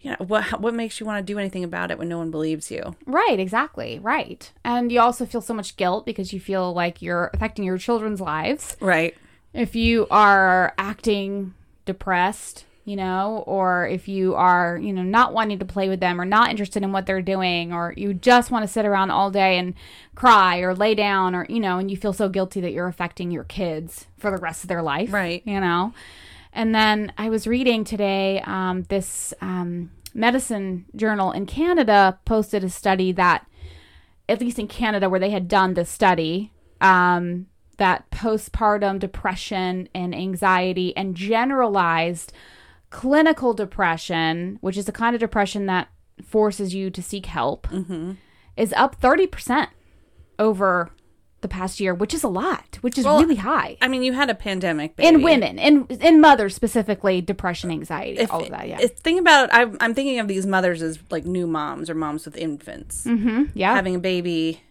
[0.00, 2.30] you know what what makes you want to do anything about it when no one
[2.30, 2.94] believes you?
[3.06, 3.98] Right, exactly.
[3.98, 4.52] Right.
[4.64, 8.20] And you also feel so much guilt because you feel like you're affecting your children's
[8.20, 8.76] lives.
[8.78, 9.16] Right.
[9.52, 15.58] If you are acting depressed, you know, or if you are, you know, not wanting
[15.58, 18.62] to play with them or not interested in what they're doing, or you just want
[18.62, 19.74] to sit around all day and
[20.14, 23.30] cry or lay down, or, you know, and you feel so guilty that you're affecting
[23.30, 25.12] your kids for the rest of their life.
[25.12, 25.42] Right.
[25.46, 25.94] You know?
[26.52, 32.70] And then I was reading today um, this um, medicine journal in Canada posted a
[32.70, 33.46] study that,
[34.28, 37.46] at least in Canada, where they had done this study, um,
[37.78, 42.32] that postpartum depression and anxiety and generalized
[42.94, 45.88] clinical depression, which is the kind of depression that
[46.24, 47.66] forces you to seek help,
[48.56, 49.66] is up 30%
[50.38, 50.92] over
[51.40, 53.76] the past year, which is a lot, which is Well, really high.
[53.82, 55.08] I mean, you had a pandemic baby.
[55.08, 58.68] In women, in in mothers specifically, depression, anxiety, if, all of that.
[58.68, 61.94] Yeah, if- think about I'm, I'm thinking of these mothers as like new moms or
[61.96, 63.46] moms with infants mm-hmm.
[63.54, 64.62] yeah, having a baby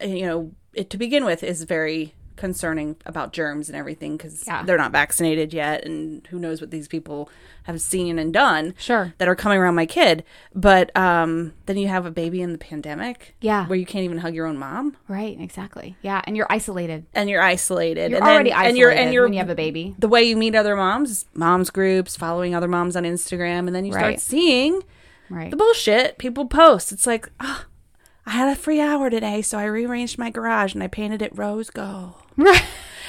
[0.00, 4.62] you know it, to begin with is very concerning about germs and everything because Yeah.
[4.64, 7.28] they're not vaccinated yet and who knows what these people
[7.64, 9.14] have seen and done Sure.
[9.18, 12.58] that are coming around my kid but um then you have a baby in the
[12.58, 13.66] pandemic Yeah.
[13.66, 15.96] where you can't even hug your own mom right, exactly.
[16.02, 17.06] Yeah, and you're isolated.
[17.14, 19.50] and you're isolated You're and then- already isolated and you're and you're when you have
[19.50, 19.94] a baby.
[19.98, 23.84] the way you meet other moms moms groups following other moms on instagram and then
[23.84, 24.20] you start Right.
[24.20, 24.82] seeing
[25.30, 25.50] Right.
[25.50, 26.92] the bullshit people post.
[26.92, 27.64] It's like, oh,
[28.26, 31.36] I had a free hour today, so I rearranged my garage and I painted it
[31.36, 32.14] rose gold.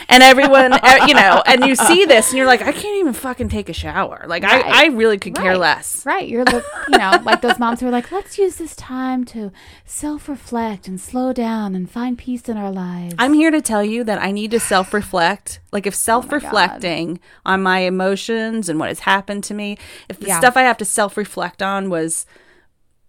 [0.08, 0.72] And everyone,
[1.08, 3.74] you know, and you see this and you're like, I can't even fucking take a
[3.74, 4.24] shower.
[4.28, 4.64] Like, Right.
[4.64, 6.06] I, I really could care less.
[6.06, 6.28] Right.
[6.30, 9.52] You're the, you know, like those moms who are like, let's use this time to
[9.84, 13.16] self reflect and slow down and find peace in our lives.
[13.18, 15.60] I'm here to tell you that I need to self reflect.
[15.72, 19.76] Like, if oh self reflecting on my emotions and what has happened to me,
[20.08, 20.38] if the Yeah.
[20.38, 22.28] stuff I have to self reflect on was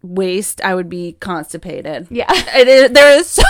[0.01, 2.07] waste, I would be constipated.
[2.11, 2.33] yeah.
[2.57, 3.43] It is, there is so,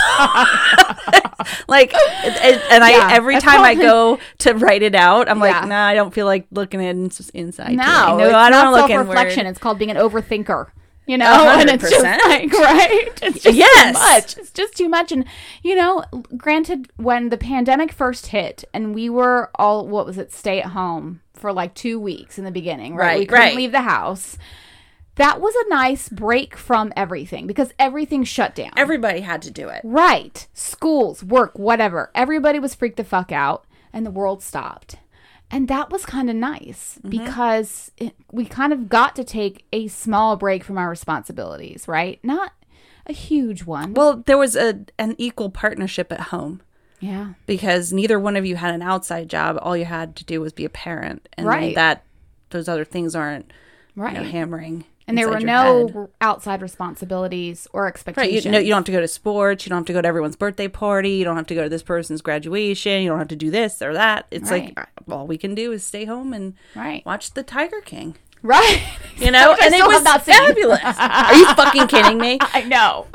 [1.68, 5.60] like it- and Yeah, I every time I go to write it out I'm Yeah.
[5.60, 7.72] like nah I don't feel like looking ins- inside.
[7.76, 9.40] No, it's I don't not want to look reflection.
[9.40, 10.68] inward It's called being an overthinker.
[11.08, 13.08] You know, A and it's just like right.
[13.22, 13.86] It's just Yes.
[13.86, 14.38] too much.
[14.38, 15.12] It's just too much.
[15.12, 15.24] And
[15.62, 16.02] you know,
[16.36, 20.70] granted, when the pandemic first hit, and we were all what was it, stay at
[20.70, 23.06] home for like two weeks in the beginning, right?
[23.06, 23.54] Right, we couldn't right.
[23.54, 24.36] leave the house.
[25.16, 28.70] That was a nice break from everything because everything shut down.
[28.76, 30.46] everybody had to do it Right.
[30.54, 32.10] Schools, work, whatever.
[32.14, 34.96] Everybody was freaked the fuck out and the world stopped.
[35.50, 37.10] And that was kind of nice Mm-hmm.
[37.10, 42.18] because it, we kind of got to take a small break from our responsibilities, right?
[42.22, 42.52] Not
[43.06, 43.94] a huge one.
[43.94, 46.60] well there was a an equal partnership at home
[46.98, 47.34] yeah.
[47.46, 50.52] because neither one of you had an outside job all you had to do was
[50.52, 51.74] be a parent and Right.
[51.76, 52.02] that
[52.50, 53.52] those other things aren't
[53.94, 54.14] Right.
[54.16, 55.94] you know, hammering and there were your head.
[55.94, 58.44] no outside responsibilities or Right, expectations.
[58.44, 59.64] you know, you don't have to go to sports.
[59.66, 61.10] You don't have to go to everyone's birthday party.
[61.10, 63.02] You don't have to go to this person's graduation.
[63.02, 64.26] You don't have to do this or that.
[64.30, 64.86] It's like Right.
[65.08, 67.04] uh, all we can do is stay home and Right.
[67.06, 68.16] watch the Tiger King.
[68.42, 68.82] Right.
[69.18, 70.34] You know, and it was have not seen.
[70.34, 70.80] fabulous.
[70.98, 72.38] Are you fucking kidding me?
[72.42, 73.06] I know.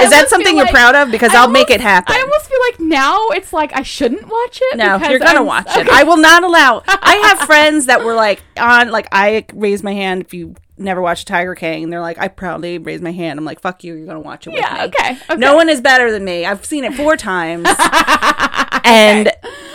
[0.00, 1.10] Is that something you're proud of?
[1.10, 2.16] Because I I'll make it happen.
[2.16, 4.78] I almost feel like now it's like I shouldn't watch it.
[4.78, 5.86] No, you're gonna I'm- watch it.
[5.90, 6.82] I will not allow.
[6.88, 11.00] I have friends that were like on, like I raised my hand if you never
[11.00, 13.38] watched Tiger King, and they're like, I proudly raise my hand.
[13.38, 14.80] I'm like, fuck you, you're gonna watch it with Yeah, me.
[14.84, 15.36] okay, okay.
[15.36, 16.44] No one is better than me.
[16.46, 17.66] I've seen it four times,
[18.84, 19.30] and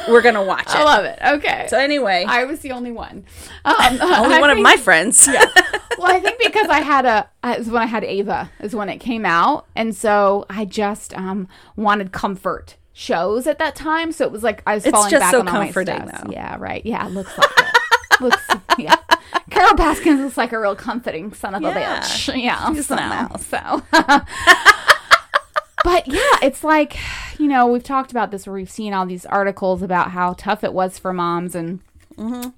[0.07, 0.75] we're gonna watch it.
[0.75, 1.19] I love it.
[1.23, 1.67] Okay.
[1.69, 3.25] So anyway, I was the only one.
[3.65, 5.27] Um, only I one of my friends.
[5.27, 5.45] yeah.
[5.97, 8.89] well, I think because I had a it was when I had Ava is when
[8.89, 14.11] it came out, and so I just um wanted comfort shows at that time.
[14.11, 15.85] So it was like I was It's falling back so on all my stuff.
[16.23, 16.31] though.
[16.31, 16.85] Yeah, right.
[16.85, 18.21] Yeah, looks like it.
[18.21, 18.95] looks yeah.
[19.49, 21.69] Carole Baskins looks like a real comforting son of Yeah.
[21.99, 22.41] a bitch.
[22.43, 23.45] Yeah, She's so, else.
[23.45, 23.81] so.
[25.83, 26.97] but yeah, it's like
[27.39, 30.63] you know we've talked about this where we've seen all these articles about how tough
[30.63, 31.79] it was for moms and
[32.17, 32.49] Mm-hmm.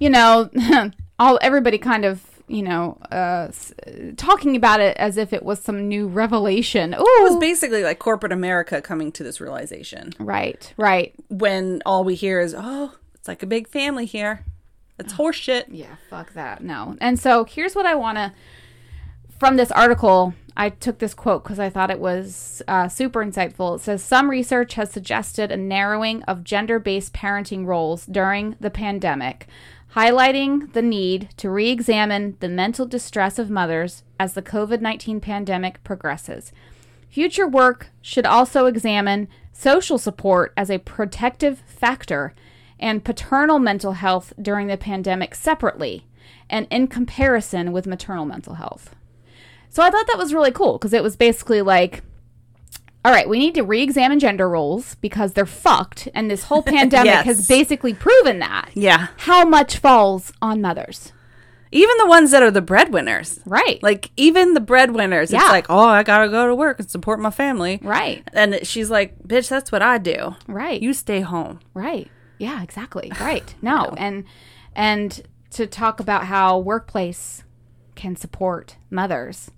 [0.00, 0.50] you know
[1.20, 3.48] all everybody kind of you know, uh,
[4.16, 6.94] talking about it as if it was some new revelation.
[6.94, 11.12] It was basically like corporate America coming to this realization right, right.
[11.28, 14.44] when all we hear is, "Oh, it's like a big family here."
[14.98, 15.64] It's horseshit.
[15.68, 16.62] Yeah, fuck that.
[16.62, 16.96] No.
[17.00, 18.32] And so here's what I want to
[19.38, 20.34] from this article.
[20.56, 23.76] I took this quote because I thought it was uh, super insightful.
[23.76, 29.48] It says some research has suggested a narrowing of gender-based parenting roles during the pandemic,
[29.94, 36.52] highlighting the need to re-examine the mental distress of mothers as the COVID-19 pandemic progresses.
[37.10, 42.34] Future work should also examine social support as a protective factor
[42.78, 46.06] and paternal mental health during the pandemic separately
[46.50, 48.94] and in comparison with maternal mental health.
[49.68, 52.02] So I thought that was really cool because it was basically like,
[53.04, 56.08] all right, we need to re examine gender roles because they're fucked.
[56.14, 57.24] And this whole pandemic Yes.
[57.26, 58.70] has basically proven that.
[58.74, 59.08] Yeah.
[59.18, 61.12] How much falls on mothers?
[61.72, 63.40] Even the ones that are the breadwinners.
[63.44, 63.82] Right.
[63.82, 65.40] Like even the breadwinners, Yeah.
[65.40, 68.22] it's like, "Oh, I got to go to work and support my family." right.
[68.32, 70.36] And she's like, "Bitch, that's what I do.
[70.46, 70.80] Right.
[70.80, 72.08] You stay home." Right.
[72.38, 73.12] Yeah, exactly.
[73.20, 73.54] Right.
[73.62, 73.94] No.
[73.96, 74.24] And
[74.74, 77.42] and to talk about how workplace
[77.94, 79.50] can support mothers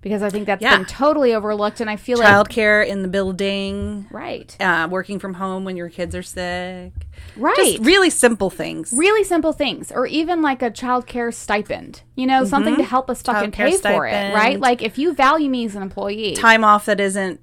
[0.00, 0.78] because I think that's Yeah.
[0.78, 4.56] been totally overlooked and I feel like Childcare in the building, right.
[4.58, 6.92] uh, working from home when your kids are sick.
[7.36, 7.54] Right.
[7.56, 8.92] Just really simple things.
[8.96, 12.02] really simple things or even like a childcare stipend.
[12.16, 13.62] You know, something to help us fucking Mm-hmm.
[13.62, 14.58] Pay for it, right?
[14.58, 16.32] Like if you value me as an employee.
[16.34, 17.40] Time off that isn't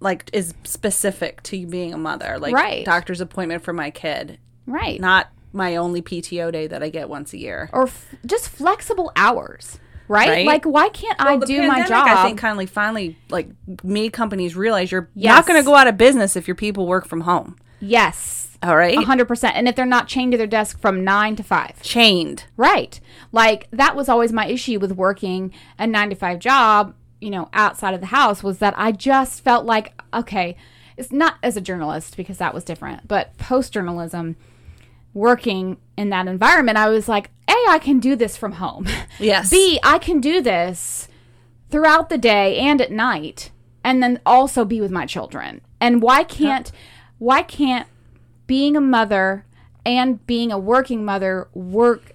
[0.00, 2.38] like is specific to you being a mother.
[2.38, 2.84] Like Right.
[2.84, 5.00] doctor's appointment for my kid, right.
[5.00, 7.68] not my only PTO day that I get once a year.
[7.72, 9.78] or f- just flexible hours.
[10.08, 10.28] Right?
[10.28, 10.46] Right.
[10.46, 12.06] Like why can't I the do my job?
[12.08, 13.48] I think kindly finally like
[13.84, 15.34] made companies realize you're Yes.
[15.36, 17.56] not going to go out of business if your people work from home.
[17.80, 18.46] yes.
[18.62, 19.52] All right, 100%.
[19.54, 21.80] And if they're not chained to their desk from 9 to 5.
[21.80, 22.44] chained.
[22.58, 23.00] Right.
[23.32, 27.48] Like that was always my issue with working a 9 to 5 job, you know,
[27.52, 30.56] outside of the house was that I just felt like okay,
[30.96, 34.36] it's not as a journalist because that was different, but post journalism
[35.12, 38.86] working in that environment, I was like, A, I can do this from home.
[39.18, 39.50] Yes.
[39.50, 41.06] B, I can do this
[41.70, 43.50] throughout the day and at night
[43.84, 45.60] and then also be with my children.
[45.78, 46.72] And why can't
[47.18, 47.86] why can't
[48.46, 49.44] being a mother
[49.84, 52.12] and being a working mother work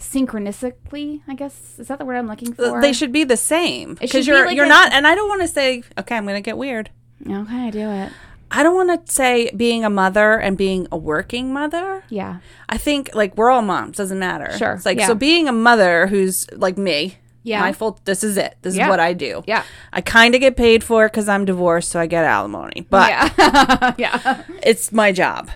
[0.00, 1.78] synchronistically, I guess.
[1.78, 2.80] Is that the word I'm looking for?
[2.80, 4.92] They should be the same because you're like you're a- not.
[4.92, 6.16] And I don't want to say okay.
[6.16, 6.90] I'm going to get weird.
[7.26, 8.12] Okay, I do it.
[8.52, 12.02] I don't want to say being a mother and being a working mother.
[12.08, 12.38] Yeah.
[12.68, 14.56] I think like we're all moms, doesn't matter.
[14.58, 15.06] Sure, It's like yeah.
[15.06, 17.16] so being a mother who's like me.
[17.44, 17.60] Yeah.
[17.60, 18.56] My full this is it.
[18.62, 18.86] This Yeah.
[18.86, 19.44] is what I do.
[19.46, 19.62] Yeah.
[19.92, 22.86] I kind of get paid for it cuz I'm divorced so I get alimony.
[22.90, 23.94] But Yeah.
[23.98, 24.42] yeah.
[24.64, 25.50] it's my job.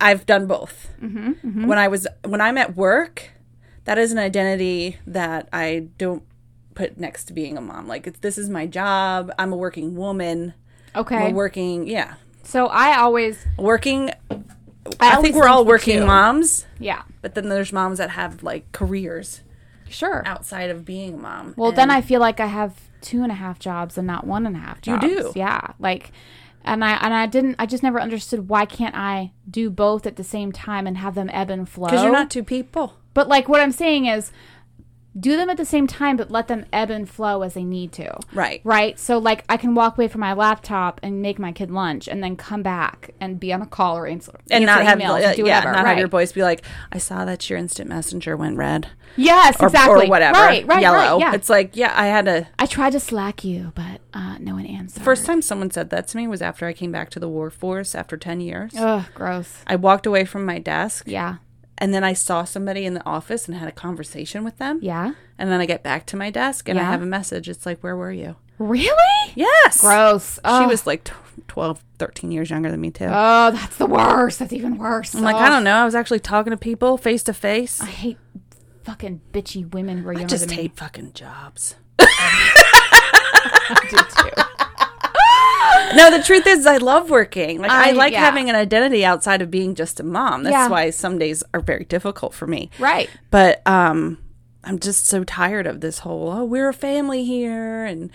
[0.00, 0.90] I've done both.
[1.02, 3.30] Mm-hmm, When I was when I'm at work,
[3.84, 6.22] that is an identity that I don't
[6.74, 7.86] put next to being a mom.
[7.86, 9.32] Like it's this is my job.
[9.38, 10.54] I'm a working woman.
[10.94, 11.16] Okay.
[11.16, 12.14] I'm working yeah.
[12.42, 14.10] so I always Working
[15.00, 17.02] I, always think we're all working moms, yeah.
[17.20, 19.42] but then there's moms that have like careers
[19.88, 20.22] Sure.
[20.26, 21.54] outside of being a mom.
[21.56, 24.46] Well, then I feel like I have two and a half jobs and not one
[24.46, 25.32] and a half You do.
[25.36, 25.72] Yeah.
[25.78, 26.12] Like,
[26.64, 27.56] and I and I didn't.
[27.58, 31.14] I just never understood why can't I do both at the same time and have
[31.14, 31.88] them ebb and flow?
[31.88, 32.94] because you're not two people.
[33.14, 34.32] But like, what I'm saying is,
[35.18, 37.92] do them at the same time, but let them ebb and flow as they need
[37.92, 38.18] to.
[38.32, 38.62] Right.
[38.64, 38.98] Right.
[38.98, 42.22] So like, I can walk away from my laptop and make my kid lunch, and
[42.24, 45.34] then come back and be on a call or answer And not have emails, uh,
[45.34, 45.72] do yeah, whatever.
[45.72, 45.88] not right.
[45.90, 48.88] have your voice be like, I saw that your instant messenger went red.
[49.16, 50.06] Yes, Or, exactly.
[50.06, 50.38] or whatever.
[50.38, 50.66] Right.
[50.66, 50.80] Right.
[50.80, 50.96] Yellow.
[50.96, 51.34] Right, yeah.
[51.34, 54.64] It's like, yeah, I had a I tried to slack you, but uh, no one
[54.64, 55.00] answered.
[55.00, 57.28] The First time someone said that to me was after I came back to the
[57.28, 58.72] workforce after 10 years.
[58.78, 59.58] Ugh, gross.
[59.66, 61.36] I walked away from my desk Yeah.
[61.78, 64.78] And then I saw somebody in the office and had a conversation with them.
[64.82, 65.14] Yeah.
[65.38, 67.48] And then I get back to my desk and I have a message.
[67.48, 68.36] It's like, where were you?
[68.58, 69.32] Really?
[69.34, 69.80] Yes.
[69.80, 70.38] Gross.
[70.44, 71.14] She was like tw
[71.48, 73.06] 12, 13 years younger than me, too.
[73.08, 74.38] Oh, that's the worst.
[74.38, 75.14] That's even worse.
[75.14, 75.76] I'm like, I don't know.
[75.76, 77.80] I was actually talking to people face to face.
[77.80, 78.18] I hate
[78.84, 81.76] fucking bitchy women who are I just hate fucking jobs.
[81.98, 84.42] I do too.
[85.94, 87.60] No, the truth is, I love working.
[87.60, 88.20] Like, I, I- like yeah.
[88.20, 90.42] having an identity outside of being just a mom.
[90.42, 90.68] That's Yeah.
[90.68, 92.70] why some days are very difficult for me.
[92.78, 93.10] Right.
[93.30, 94.18] But um,
[94.64, 98.10] I'm just so tired of this whole oh we're a family here and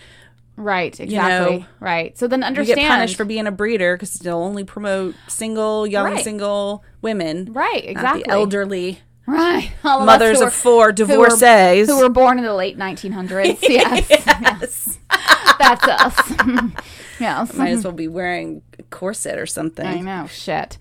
[0.56, 0.98] Right.
[0.98, 1.58] Exactly.
[1.58, 2.18] know, right.
[2.18, 2.80] So then you understand.
[2.80, 6.24] get punished for being a breeder because they'll only promote single young Right.
[6.24, 7.84] single women, Right.
[7.84, 8.24] Exactly.
[8.24, 9.70] the elderly Right.
[9.84, 10.92] All of mothers of are- four who were-
[11.28, 11.86] divorcees.
[11.88, 13.58] Who were born in the late 1900s.
[13.62, 14.06] Yes.
[14.10, 14.98] yes.
[15.60, 16.32] That's us.
[17.20, 17.54] yes.
[17.54, 19.86] Might as well be wearing a corset or something.
[19.86, 20.26] I know.
[20.26, 20.78] Shit.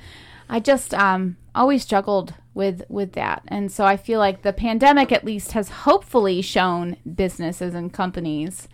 [0.50, 3.44] I just um always struggled with with that.
[3.48, 8.68] And so I feel like the pandemic at least has hopefully shown businesses and companies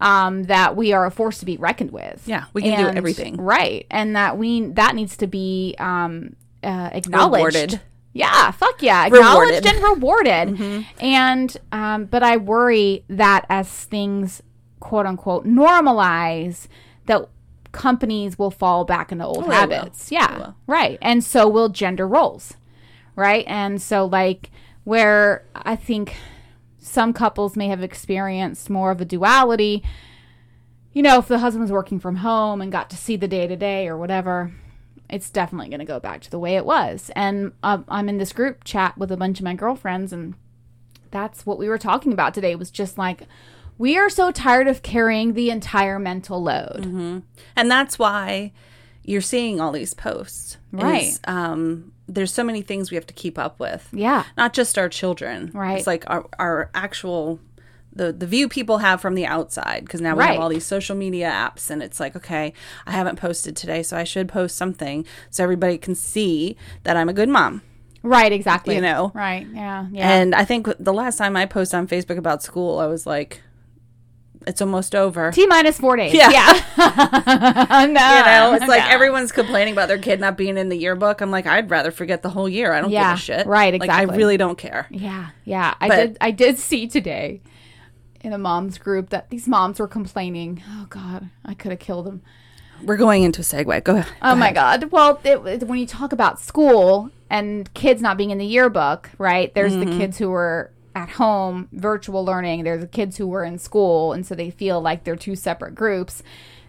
[0.00, 2.22] um, that we are a force to be reckoned with.
[2.26, 3.36] Yeah, we can do everything.
[3.36, 7.54] right, and that we that needs to be um, uh, acknowledged.
[7.56, 7.80] Rewarded.
[8.12, 9.66] Yeah, fuck yeah, acknowledged Rewarded.
[9.66, 10.86] and rewarded.
[11.00, 14.42] And um, but I worry that as things
[14.78, 16.68] quote unquote normalize,
[17.06, 17.28] that
[17.72, 20.10] companies will fall back into old Oh, habits.
[20.12, 20.98] Yeah, right.
[21.02, 22.54] And so will gender roles,
[23.16, 23.44] right?
[23.48, 24.50] And so like
[24.84, 26.14] where I think
[26.78, 29.82] some couples may have experienced more of a duality.
[30.92, 33.46] You know, if the husband was working from home and got to see the day
[33.46, 34.52] to day or whatever,
[35.10, 37.10] it's definitely going to go back to the way it was.
[37.16, 40.34] And um, I'm in this group chat with a bunch of my girlfriends, and
[41.10, 43.22] that's what we were talking about today was just like,
[43.78, 47.22] we are so tired of carrying the entire mental load.
[47.56, 48.52] And that's why
[49.04, 50.56] you're seeing all these posts.
[50.72, 51.18] is, Right.
[51.26, 53.88] um, there's so many things we have to keep up with.
[53.92, 54.24] Yeah.
[54.36, 55.50] Not just our children.
[55.54, 55.78] Right.
[55.78, 57.40] It's like our, our actual
[57.96, 60.32] the the view people have from the outside because now we Right.
[60.32, 62.52] have all these social media apps and it's like okay
[62.88, 67.08] I haven't posted today so I should post something so everybody can see that I'm
[67.08, 67.62] a good mom
[68.02, 68.74] Right, exactly.
[68.74, 69.12] You know?
[69.14, 70.10] Right, yeah, yeah.
[70.10, 73.40] and I think the last time I posted on Facebook about school I was like
[74.46, 76.14] it's almost over T minus four days.
[76.14, 76.30] Yeah.
[76.30, 76.52] Yeah.
[77.70, 77.86] no.
[77.86, 78.90] you know, it's like no.
[78.90, 81.20] everyone's complaining about their kid not being in the yearbook.
[81.20, 82.72] I'm like, I'd rather forget the whole year.
[82.72, 83.46] I don't Yeah, give a shit.
[83.46, 84.86] right, Like, I really don't care.
[84.90, 85.74] Yeah, yeah.
[85.80, 86.18] I But- did.
[86.20, 87.40] I did see today
[88.20, 90.62] in a mom's group that these moms were complaining.
[90.68, 92.22] Oh God, I could have killed them.
[92.82, 93.84] We're going into a segue.
[93.84, 94.12] Go ahead.
[94.20, 94.90] Oh my God.
[94.90, 99.10] Well, it, it- when you talk about school and kids not being in the yearbook,
[99.18, 99.54] right?
[99.54, 99.90] There's Mm-hmm.
[99.92, 102.64] the kids who were at home, virtual learning.
[102.64, 105.74] There's the kids who were in school, and so they feel like they're two separate
[105.74, 106.22] groups.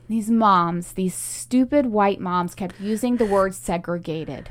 [0.07, 4.49] These moms, these stupid white moms, kept using the word segregated.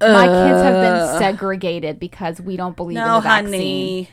[0.00, 3.52] My kids have been segregated because we don't believe in the vaccine.
[3.52, 4.08] honey.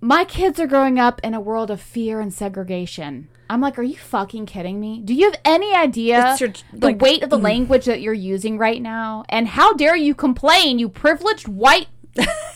[0.00, 3.28] My kids are growing up in a world of fear and segregation.
[3.48, 5.00] I'm like, are you fucking kidding me?
[5.04, 8.58] Do you have any idea your- the like- weight of the language that you're using
[8.58, 9.24] right now?
[9.28, 11.88] And how dare you complain, you privileged white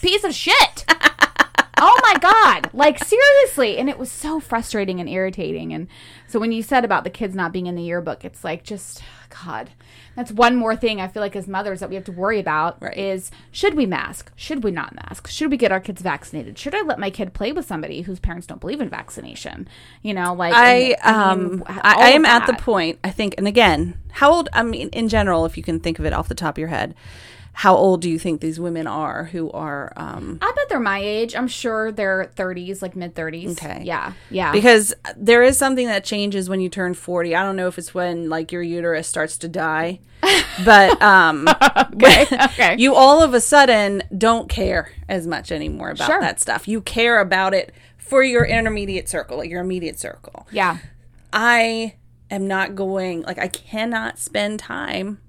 [0.01, 0.85] piece of shit?
[1.79, 5.87] oh my god like seriously and it was so frustrating and irritating and
[6.27, 9.03] so when you said about the kids not being in the yearbook it's like just
[9.45, 9.69] god
[10.15, 12.81] that's one more thing i feel like as mothers that we have to worry about
[12.81, 12.97] Right.
[12.97, 16.75] is should we mask should we not mask should we get our kids vaccinated should
[16.75, 19.69] i let my kid play with somebody whose parents don't believe in vaccination
[20.01, 22.99] you know like I um mean, I, I am at the point.
[23.05, 24.49] I think, and again, how old?
[24.55, 26.69] I mean, in general, if you can think of it off the top of your
[26.69, 26.95] head,
[27.61, 29.91] how old do you think these women are who are?
[29.97, 33.83] um i bet they're my age i'm sure they're 30s like mid 30s Okay.
[33.83, 37.35] yeah yeah Because there is something that changes when you turn 40.
[37.35, 40.01] I don't know if it's when like your uterus starts to die,
[40.65, 41.49] but um
[41.95, 46.21] okay okay you all of a sudden don't care as much anymore about Sure.
[46.21, 46.69] that stuff.
[46.69, 50.47] You care about it for your intermediate circle, like your immediate circle.
[50.53, 50.79] yeah
[51.33, 51.95] I
[52.31, 55.21] am not going like I cannot spend time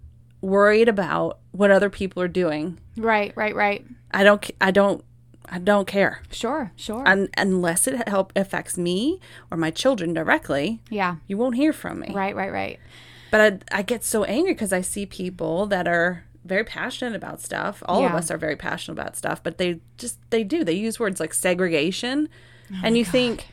[0.41, 2.77] worried about what other people are doing.
[2.97, 5.03] right right right I don't I don't
[5.49, 6.21] I don't care.
[6.29, 11.55] sure sure Un- unless it help affects me or my children directly, yeah you won't
[11.55, 12.09] hear from me.
[12.13, 12.79] Right, right, right.
[13.31, 13.41] But
[13.71, 17.83] I, I get so angry because I see people that are very passionate about stuff.
[17.85, 20.63] All of us are very passionate about stuff, but they just they do.
[20.63, 22.29] They use words like segregation,
[22.71, 23.47] Oh and you think,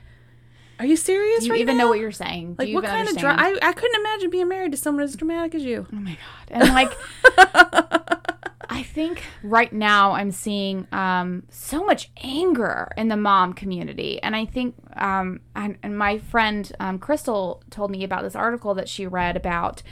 [0.84, 1.40] are you serious?
[1.40, 1.84] Do you right even now?
[1.84, 2.54] know what you're saying?
[2.54, 3.38] Do like you what kind of understand?
[3.38, 3.58] drama?
[3.62, 5.86] I, I couldn't imagine being married to someone as dramatic as you.
[5.90, 6.18] Oh my god.
[6.50, 6.92] And like
[8.68, 14.22] I think right now I'm seeing um, so much anger in the mom community.
[14.22, 18.74] And I think um, and, and my friend um, Crystal told me about this article
[18.74, 19.82] that she read about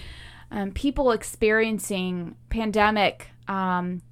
[0.51, 4.03] um, people experiencing pandemic um,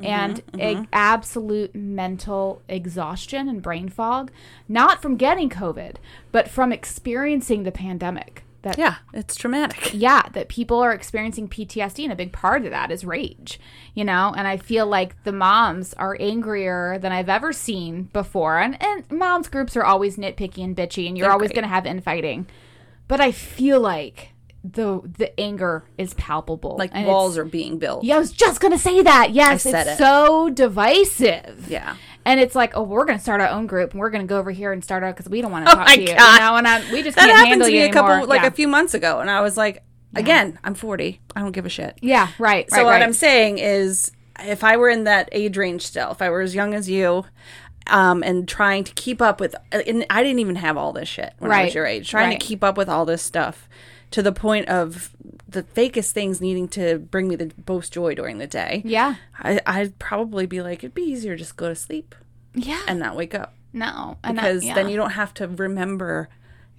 [0.00, 0.60] PTSD and mm-hmm.
[0.60, 4.30] a- absolute mental exhaustion and brain fog,
[4.68, 5.96] not from getting COVID,
[6.32, 8.44] but from experiencing the pandemic.
[8.62, 9.90] That Yeah, it's traumatic.
[9.94, 13.58] yeah, that people are experiencing PTSD, and a big part of that is rage,
[13.94, 14.34] you know.
[14.36, 18.58] And I feel like the moms are angrier than I've ever seen before.
[18.58, 21.68] And and moms groups are always nitpicky and bitchy, and you're They're always going to
[21.68, 22.46] have infighting.
[23.08, 26.76] But I feel like the the anger is palpable.
[26.78, 28.04] Like and walls are being built.
[28.04, 29.30] Yeah, I was just gonna say that.
[29.32, 30.02] Yes, I said it's it.
[30.02, 31.66] so divisive.
[31.68, 31.96] Yeah.
[32.24, 34.26] And it's like, oh, we're going to start our own group, and we're going to
[34.28, 36.02] go over here and start our because we don't want to talk Oh my to
[36.02, 36.56] you, you know.
[36.56, 38.48] And I, we just That can't happened handle to you me a couple like yeah.
[38.48, 39.82] a few months ago, and I was like,
[40.14, 41.18] again, I'm 40.
[41.34, 41.96] I don't give a shit.
[42.02, 42.70] yeah, right.
[42.70, 43.02] So right, what right.
[43.02, 46.54] I'm saying is, if I were in that age range still, if I were as
[46.54, 47.24] young as you,
[47.86, 51.32] um, and trying to keep up with, and I didn't even have all this shit
[51.38, 52.40] when I was your age, trying Right.
[52.40, 53.66] to keep up with all this stuff
[54.10, 55.14] to the point of
[55.48, 58.82] the fakest things needing to bring me the most joy during the day.
[58.84, 59.16] Yeah.
[59.38, 62.14] I, I'd probably be like, it'd be easier just go to sleep
[62.54, 62.80] Yeah.
[62.86, 64.16] and not wake up no.
[64.22, 64.74] I- because yeah.
[64.74, 66.28] then you don't have to remember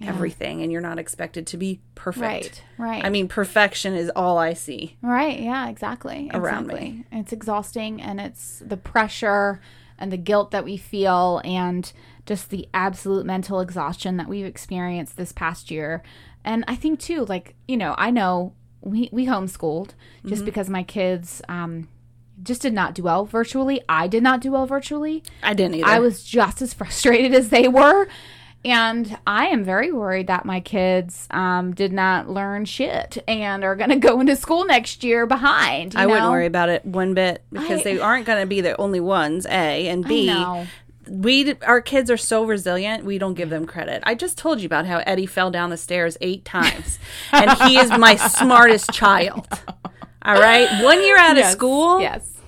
[0.00, 2.22] everything and you're not expected to be perfect.
[2.22, 2.62] Right.
[2.76, 3.04] Right.
[3.04, 4.96] I mean, perfection is all I see.
[5.00, 5.38] Right.
[5.38, 5.68] Yeah.
[5.68, 6.28] Exactly.
[6.34, 7.04] Around exactly.
[7.12, 9.60] It's exhausting, and it's the pressure
[9.98, 11.92] and the guilt that we feel, and
[12.26, 16.02] just the absolute mental exhaustion that we've experienced this past year.
[16.44, 19.90] And I think too, like you know, I know we we homeschooled
[20.26, 20.44] just Mm-hmm.
[20.44, 21.88] because my kids um
[22.42, 23.80] just did not do well virtually.
[23.88, 25.22] I did not do well virtually.
[25.42, 25.86] I didn't either.
[25.86, 28.08] I was just as frustrated as they were.
[28.64, 33.74] And I am very worried that my kids um, did not learn shit and are
[33.74, 35.94] going to go into school next year behind.
[35.94, 36.30] you I wouldn't know?
[36.30, 39.46] worry about it one bit because I- they aren't going to be the only ones.
[39.46, 40.32] A and B.
[41.12, 43.04] We our kids are so resilient.
[43.04, 44.02] We don't give them credit.
[44.06, 46.98] I just told you about how Eddie fell down the stairs eight times,
[47.32, 49.46] and he is my smartest child.
[50.22, 52.00] All right, one year out of school.
[52.00, 52.38] Yes.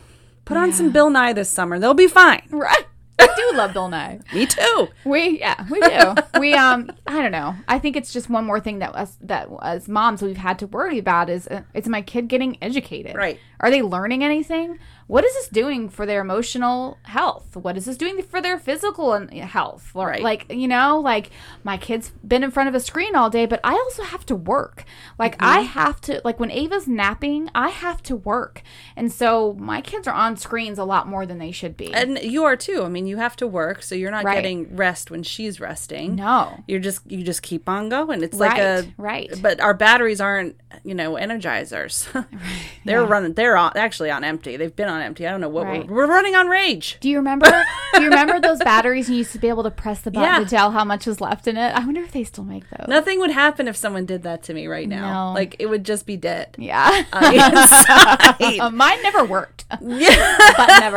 [0.47, 1.79] Put on some Bill Nye this summer.
[1.79, 2.47] They'll be fine.
[2.51, 2.87] Right.
[3.19, 4.21] I do love Bill Nye.
[4.35, 4.89] Me too.
[5.05, 6.15] We yeah, we do.
[6.41, 7.55] we um I don't know.
[7.69, 10.67] I think it's just one more thing that us that as moms we've had to
[10.67, 13.15] worry about is uh, is my kid getting educated?
[13.15, 13.39] Right.
[13.61, 14.79] Are they learning anything?
[15.07, 17.57] What is this doing for their emotional health?
[17.57, 19.91] What is this doing for their physical health?
[19.95, 20.23] Or, Right.
[20.23, 21.31] Like, you know, like
[21.63, 24.35] my kid's been in front of a screen all day, but I also have to
[24.35, 24.85] work.
[25.19, 25.67] Like I Mm-hmm.
[25.79, 28.63] have to like when Ava's napping, I have to work.
[28.97, 31.93] And so my kids are on screens a lot more than they should be.
[31.93, 32.83] And you are too.
[32.85, 34.37] I mean, you have to work, so you're not Right.
[34.37, 36.17] getting rest when she's resting.
[36.17, 36.63] no.
[36.67, 38.23] You're just you just keep on going.
[38.23, 39.31] It's like Right, a right.
[39.43, 42.07] But our batteries aren't, you know, energizers.
[42.85, 43.35] they're running.
[43.35, 44.57] They're on, actually on empty.
[44.57, 45.27] They've been on empty.
[45.27, 45.87] I don't know what Right.
[45.87, 46.97] we're, we're running on rage.
[47.01, 47.47] Do you remember?
[47.95, 50.39] do you remember those batteries you used to be able to press the button Yeah.
[50.41, 51.73] to tell how much was left in it?
[51.75, 52.89] I wonder if they still make those.
[52.89, 55.29] Nothing would happen if someone did that to me right now.
[55.29, 55.35] No.
[55.35, 56.57] Like it would just be dead.
[56.59, 57.05] Yeah.
[58.61, 59.65] Uh, mine never worked.
[59.81, 60.37] yeah.
[60.57, 60.97] but never.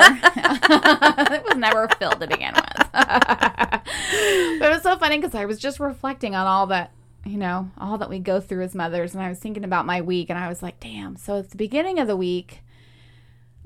[1.36, 2.92] it was never filled to begin with.
[2.92, 6.92] but it was so funny because I was just reflecting on all that,
[7.26, 10.02] you know, all that we go through as mothers, and I was thinking about my
[10.02, 11.16] week, and I was like, damn.
[11.18, 12.62] So at the beginning of the week,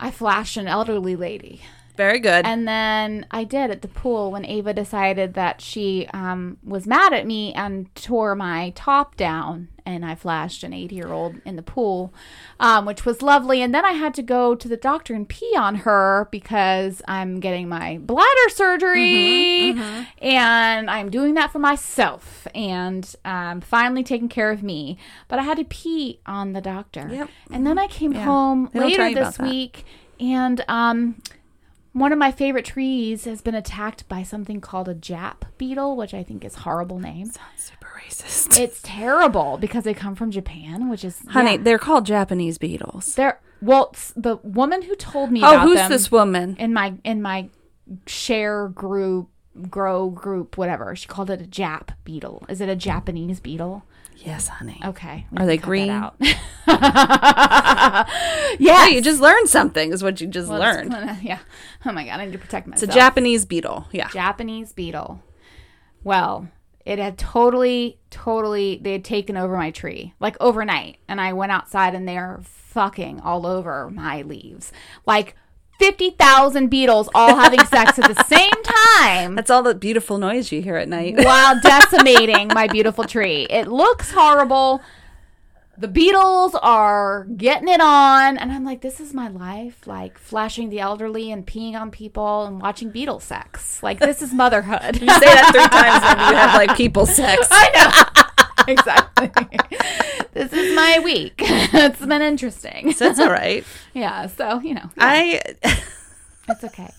[0.04, 1.62] I flashed an elderly lady.
[2.02, 2.47] Very good.
[2.47, 7.14] And then I did at the pool when Ava decided that she um, was mad
[7.14, 9.68] at me and tore my top down.
[9.86, 12.12] And I flashed an 80 year old in the pool,
[12.60, 13.62] um, which was lovely.
[13.62, 17.39] And then I had to go to the doctor and pee on her because I'm
[17.39, 19.80] getting my bladder surgery
[20.20, 24.97] and I'm doing that for myself and um, finally taking care of me.
[25.28, 27.08] But I had to pee on the doctor.
[27.12, 27.30] Yep.
[27.52, 29.86] And then I came home They don't later this week
[30.20, 31.16] and um,
[31.94, 36.14] one of my favorite trees has been attacked by something called a Jap beetle, which
[36.14, 37.32] I think is a horrible name.
[37.58, 38.60] Super racist.
[38.60, 41.58] It's terrible because they come from Japan, which is Honey, yeah.
[41.58, 43.16] they're called Japanese beetles.
[43.16, 43.94] they're well.
[44.16, 46.56] The woman who told me Oh, who's this woman?
[46.58, 47.50] in my in my
[48.08, 49.30] share group,
[49.70, 50.96] grow group, whatever.
[50.96, 52.44] She called it a Jap beetle.
[52.50, 53.84] Is it a Japanese beetle?
[54.26, 54.80] Yes, honey.
[54.86, 55.89] Okay, Are they green?
[55.89, 56.15] out.
[56.67, 58.05] Yeah,
[58.59, 58.91] yes.
[58.93, 59.91] you just learned something.
[59.91, 60.93] Is what you just Well, learned.
[61.22, 61.39] yeah.
[61.86, 62.84] Oh my god, I need to protect myself.
[62.84, 62.99] It's a.
[62.99, 63.88] Japanese beetle.
[63.91, 64.09] Yeah.
[64.09, 65.22] Japanese beetle.
[66.03, 66.47] Well,
[66.86, 70.97] it had totally, totally, they had taken over my tree like overnight.
[71.07, 74.72] And I went outside and they're fucking all over my leaves.
[75.05, 75.36] Like
[75.82, 80.61] 50,000 beetles all having sex at the same time That's all the beautiful noise you
[80.61, 81.15] hear at night.
[81.25, 83.47] while decimating my beautiful tree.
[83.49, 84.82] It looks horrible.
[85.79, 88.38] The beetles are getting it on.
[88.38, 89.88] And I'm like, this is my life.
[89.88, 93.82] Like flashing the elderly and peeing on people and watching beetle sex.
[93.82, 95.01] Like, this is motherhood.
[95.01, 97.47] You say that three times when you have like people sex.
[97.49, 98.20] I know.
[98.68, 99.32] exactly.
[100.34, 101.36] this is my week.
[101.39, 102.91] it's been interesting.
[102.93, 103.66] So that's all right.
[103.93, 104.28] Yeah.
[104.28, 105.41] So, you know, I
[106.49, 106.89] it's okay.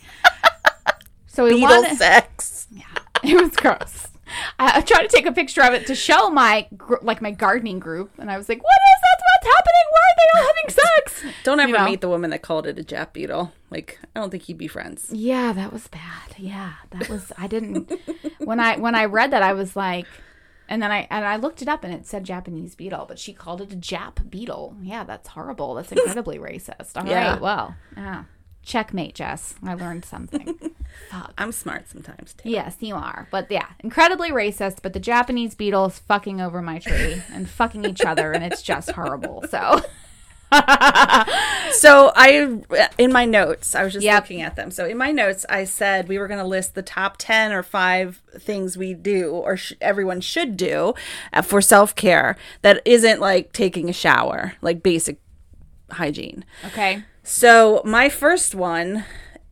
[1.27, 2.67] So we beetle wanted, sex.
[2.71, 2.83] Yeah,
[3.25, 4.09] it was gross.
[4.59, 7.31] I, I tried to take a picture of it to show my gr- like my
[7.31, 9.23] gardening group, and I was like, "What is that?
[9.43, 9.87] What's happening?
[9.91, 11.85] Why are they all having sex?" Don't ever You know?
[11.87, 13.53] meet the woman that called it a Jap beetle.
[13.71, 15.09] Like I don't think you'd be friends.
[15.13, 16.35] Yeah, that was bad.
[16.37, 17.33] Yeah, that was.
[17.39, 17.91] I didn't.
[18.39, 20.07] when I when I read that, I was like,
[20.73, 23.35] and then I and I looked it up, and it said Japanese beetle, but she
[23.35, 24.75] called it a Jap beetle.
[24.83, 25.75] Yeah, that's horrible.
[25.75, 26.97] That's incredibly racist.
[26.97, 27.39] All right, Yeah.
[27.39, 28.25] well, yeah.
[28.65, 29.57] Checkmate, Jess.
[29.65, 30.57] I learned something.
[31.11, 31.33] Fuck.
[31.37, 32.49] I'm smart sometimes too.
[32.49, 33.27] Yes, you are.
[33.31, 34.79] But yeah, incredibly racist.
[34.83, 38.93] But the Japanese beetles fucking over my tree and fucking each other, and it's just
[38.93, 39.45] horrible.
[39.51, 39.81] So
[41.73, 42.61] so I,
[42.99, 44.23] in my notes, I was just Yep.
[44.23, 44.71] looking at them.
[44.71, 47.63] So in my notes, I said we were going to list the top ten or
[47.63, 50.95] five things we do or sh- everyone should do
[51.33, 55.19] uh, for self care that isn't like taking a shower, like basic
[55.91, 56.45] hygiene.
[56.67, 57.05] Okay.
[57.23, 59.05] So my first one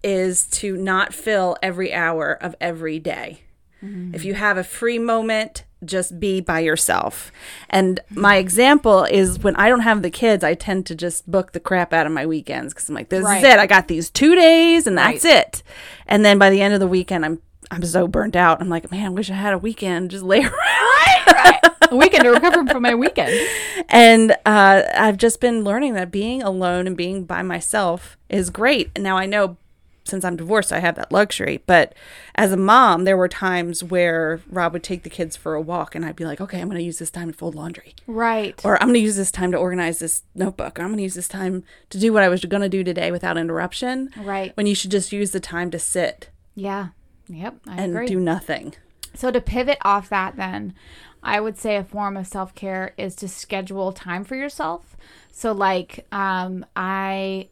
[0.02, 3.42] is to not fill every hour of every day.
[3.82, 7.32] If you have a free moment, just be by yourself.
[7.70, 11.52] And my example is when I don't have the kids, I tend to just book
[11.52, 13.38] the crap out of my weekends because I'm like, this Right.
[13.38, 13.58] is it.
[13.58, 15.36] I got these two days and that's Right.
[15.38, 15.62] it.
[16.06, 18.60] And then by the end of the weekend, I'm I'm so burnt out.
[18.60, 20.10] I'm like, man, I wish I had a weekend.
[20.10, 21.60] Just lay around.
[21.92, 23.32] A weekend to recover from my weekend.
[23.92, 28.90] And uh, I've just been learning that being alone and being by myself is great.
[28.94, 29.56] And now I know
[30.04, 31.62] since I'm divorced, I have that luxury.
[31.66, 31.94] But
[32.34, 35.94] as a mom, there were times where Rob would take the kids for a walk
[35.94, 37.94] and I'd be like, okay, I'm going to use this time to fold laundry.
[38.06, 38.60] Right.
[38.64, 40.78] Or I'm going to use this time to organize this notebook.
[40.78, 42.82] Or I'm going to use this time to do what I was going to do
[42.82, 44.10] today without interruption.
[44.16, 44.56] Right.
[44.56, 46.88] When you should just use the time to sit Yeah.
[47.28, 47.56] Yep.
[47.68, 48.06] I and agree.
[48.08, 48.74] do nothing.
[49.14, 50.74] So to pivot off that then,
[51.22, 54.96] I would say a form of self-care is to schedule time for yourself.
[55.30, 57.48] So like um I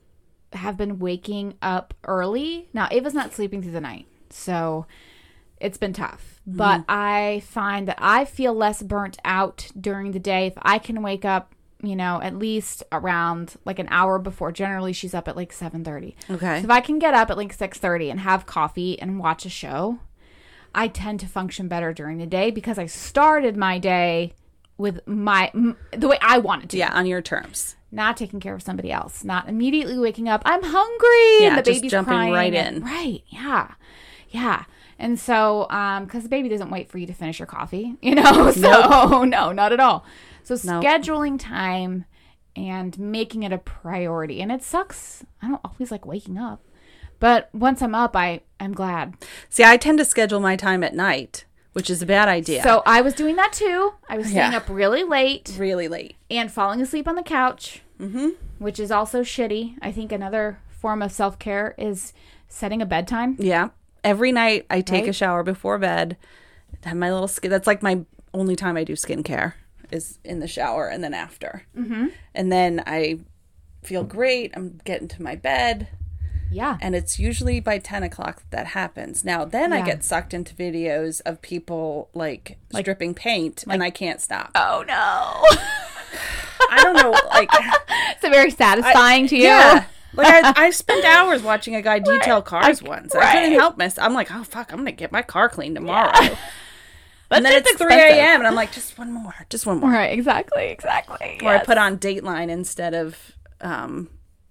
[0.52, 2.68] have been waking up early.
[2.72, 4.06] Now Ava's not sleeping through the night.
[4.30, 4.86] So
[5.60, 6.40] it's been tough.
[6.46, 6.90] But mm-hmm.
[6.90, 11.24] I find that I feel less burnt out during the day if I can wake
[11.24, 14.52] up, you know, at least around like an hour before.
[14.52, 16.14] Generally she's up at like 7:30.
[16.30, 16.60] Okay.
[16.60, 19.50] So if I can get up at like 6:30 and have coffee and watch a
[19.50, 19.98] show,
[20.74, 24.32] I tend to function better during the day because I started my day
[24.76, 26.78] with my m- the way I wanted to.
[26.78, 27.76] Yeah, on your terms.
[27.90, 29.24] Not taking care of somebody else.
[29.24, 30.42] Not immediately waking up.
[30.44, 31.40] I'm hungry.
[31.40, 32.82] Yeah, and the just baby's jumping crying right in.
[32.82, 33.22] Right.
[33.28, 33.74] Yeah.
[34.30, 34.64] Yeah.
[34.98, 38.14] And so, um, because the baby doesn't wait for you to finish your coffee, you
[38.14, 38.50] know.
[38.50, 40.04] So no, not at all.
[40.42, 40.84] So Nope.
[40.84, 42.04] scheduling time
[42.56, 44.40] and making it a priority.
[44.42, 45.24] And it sucks.
[45.40, 46.62] I don't always like waking up.
[47.20, 49.14] But once I'm up, I I'm glad.
[49.48, 52.62] See, I tend to schedule my time at night, which is a bad idea.
[52.62, 53.94] So I was doing that too.
[54.08, 54.58] I was staying Yeah.
[54.58, 56.16] up really late really late.
[56.30, 58.28] and falling asleep on the couch, mm-hmm.
[58.58, 59.76] which is also shitty.
[59.82, 62.12] I think another form of self care is
[62.48, 63.36] setting a bedtime.
[63.38, 63.68] Yeah.
[64.04, 65.14] Every night I take a Right?
[65.14, 66.16] shower before bed.
[66.84, 67.50] Have my little skin.
[67.50, 69.54] That's like my only time I do skincare
[69.90, 71.62] is in the shower and then after.
[71.76, 72.06] Mm-hmm.
[72.34, 73.18] And then I
[73.82, 74.52] feel great.
[74.54, 75.88] I'm getting to my bed.
[76.50, 76.78] Yeah.
[76.80, 79.24] And it's usually by 10 o'clock that, that happens.
[79.24, 84.20] Now, then I get sucked into videos of people like, stripping paint and I can't
[84.20, 84.50] stop.
[84.54, 84.94] Oh no.
[86.70, 87.10] I don't know.
[87.28, 87.50] Like,
[88.12, 89.44] it's very satisfying to you.
[89.44, 89.84] yeah.
[90.14, 93.14] Like I, I spent hours watching a guy detail cars once.
[93.14, 94.06] I couldn't help myself.
[94.06, 96.12] I'm like, oh fuck, I'm gonna get my car cleaned tomorrow.
[97.28, 98.40] But and then it's 3 a.m.
[98.40, 99.90] and I'm like, just one more, just one more.
[99.90, 101.38] Right, exactly, exactly.
[101.42, 103.16] Or I put on Dateline instead of
[103.60, 104.08] um,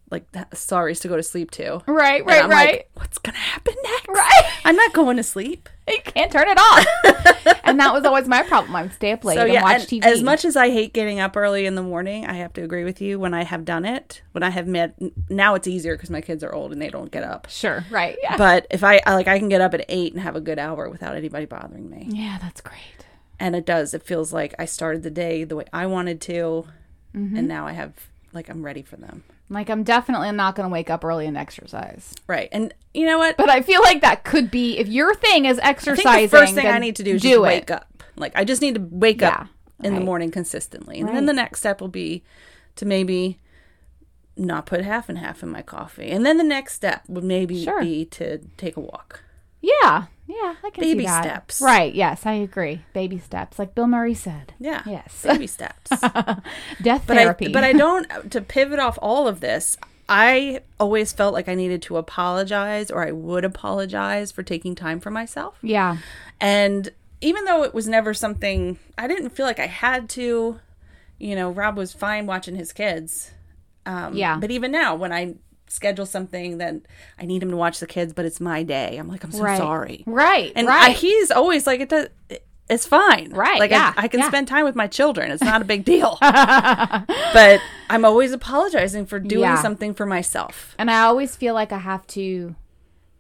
[0.10, 1.82] like that, sorries to go to sleep to.
[1.86, 2.50] Right, right, right.
[2.50, 4.08] like, what's gonna happen next?
[4.08, 4.44] Right.
[4.66, 5.70] I'm not going to sleep.
[5.88, 6.86] you can't turn it off.
[7.64, 8.76] and that was always my problem.
[8.76, 10.06] I would stay up late So and yeah, watch and TV.
[10.06, 12.84] as much as I hate getting up early in the morning, I have to agree
[12.84, 13.20] with you.
[13.20, 14.96] When I have done it, when I have met,
[15.30, 17.48] now it's easier because my kids are old and they don't get up.
[17.50, 18.18] Sure, right.
[18.22, 18.38] Yeah.
[18.38, 20.60] But if I I- like, I can get up at eight and have a good
[20.60, 22.08] hour without anybody bothering me.
[22.10, 23.06] yeah, that's great.
[23.40, 26.66] and it does it feels like i started the day the way i wanted to
[27.16, 27.38] Mm-hmm.
[27.38, 27.94] and now i have
[28.34, 31.38] like i'm ready for them Like I'm definitely not going to wake up early and
[31.38, 32.14] exercise.
[32.28, 35.46] right and you know what But I feel like that could be if your thing
[35.46, 36.30] is exercising.
[36.30, 37.42] first thing i need to do is do just it.
[37.42, 39.48] wake up like i just need to wake Yeah, up
[39.84, 42.24] in the morning consistently and then the next step will be
[42.76, 43.38] to maybe
[44.36, 47.64] not put half and half in my coffee and then the next step would maybe
[47.64, 47.82] Sure.
[47.82, 49.22] be to take a walk
[49.62, 51.24] Yeah, yeah, I can Baby see that.
[51.24, 51.62] steps.
[51.62, 51.94] Right?
[51.94, 52.82] Yes, I agree.
[52.94, 54.54] Baby steps, like Bill Murray said.
[54.60, 55.24] yeah Yes.
[55.24, 55.90] baby steps
[56.82, 57.48] Death but therapy.
[57.48, 59.78] I, but I don't to pivot off all of this.
[60.10, 65.00] I always felt like I needed to apologize or I would apologize for taking time
[65.02, 65.58] for myself.
[65.62, 65.98] yeah,
[66.40, 66.90] And
[67.20, 70.60] even though it was never something I didn't feel like I had to,
[71.20, 73.32] you know, Rob was fine watching his kids.
[73.86, 74.38] Um, Yeah.
[74.40, 75.36] But even now, when I
[75.68, 76.76] schedule something that
[77.20, 79.44] I need him to watch the kids, but it's my day, I'm like, I'm so
[79.44, 79.58] right.
[79.58, 80.04] sorry.
[80.06, 80.96] Right, And I, right.
[80.96, 82.08] he's always like, it does.
[82.70, 83.32] It's fine.
[83.32, 84.28] Right, Like yeah, I, I can yeah.
[84.28, 85.32] spend time with my children.
[85.32, 86.18] It's not a big deal.
[86.22, 89.62] but I'm always apologizing for doing Yeah.
[89.62, 90.76] something for myself.
[90.78, 92.56] and I always feel like I have to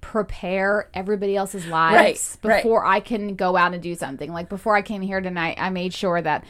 [0.01, 2.63] prepare everybody else's lives Right, right.
[2.63, 4.31] before I can go out and do something.
[4.31, 6.43] Like before I came here tonight, I made sure that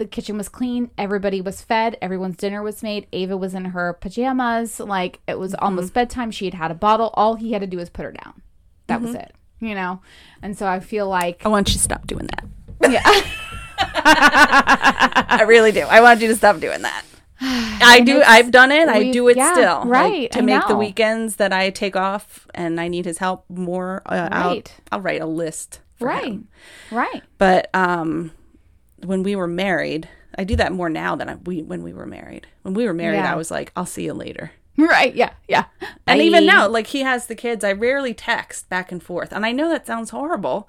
[0.00, 3.06] the kitchen was clean, everybody was fed, everyone's dinner was made.
[3.12, 5.64] Ava was in her pajamas, like it was Mm-hmm.
[5.64, 6.30] almost bedtime.
[6.32, 7.10] She had had a bottle.
[7.14, 8.42] All he had to do was put her down.
[8.88, 9.20] That was Mm-hmm.
[9.20, 9.34] it.
[9.60, 10.00] You know?
[10.42, 12.44] And so I feel like I want you to stop doing that.
[12.90, 13.02] yeah.
[14.02, 15.80] I really do.
[15.82, 17.04] I want you to stop doing that.
[17.40, 18.22] I do.
[18.26, 18.88] I've done it.
[18.88, 19.78] I do it yeah, still.
[19.80, 23.18] like, right, to I make the weekends that I take off and I need his
[23.18, 24.02] help more.
[24.06, 25.80] Uh, I'll, I'll write a list.
[25.96, 26.24] for right.
[26.24, 26.48] him.
[26.90, 27.22] Right.
[27.38, 28.32] But um,
[29.04, 32.06] when we were married, I do that more now than I, we when we were
[32.06, 32.46] married.
[32.62, 33.32] When we were married, Yeah.
[33.32, 35.14] I was like, "I'll see you later." Right.
[35.14, 35.30] Yeah.
[35.46, 35.64] Yeah.
[36.06, 39.30] And even now, like he has the kids, I rarely text back and forth.
[39.32, 40.68] And I know that sounds horrible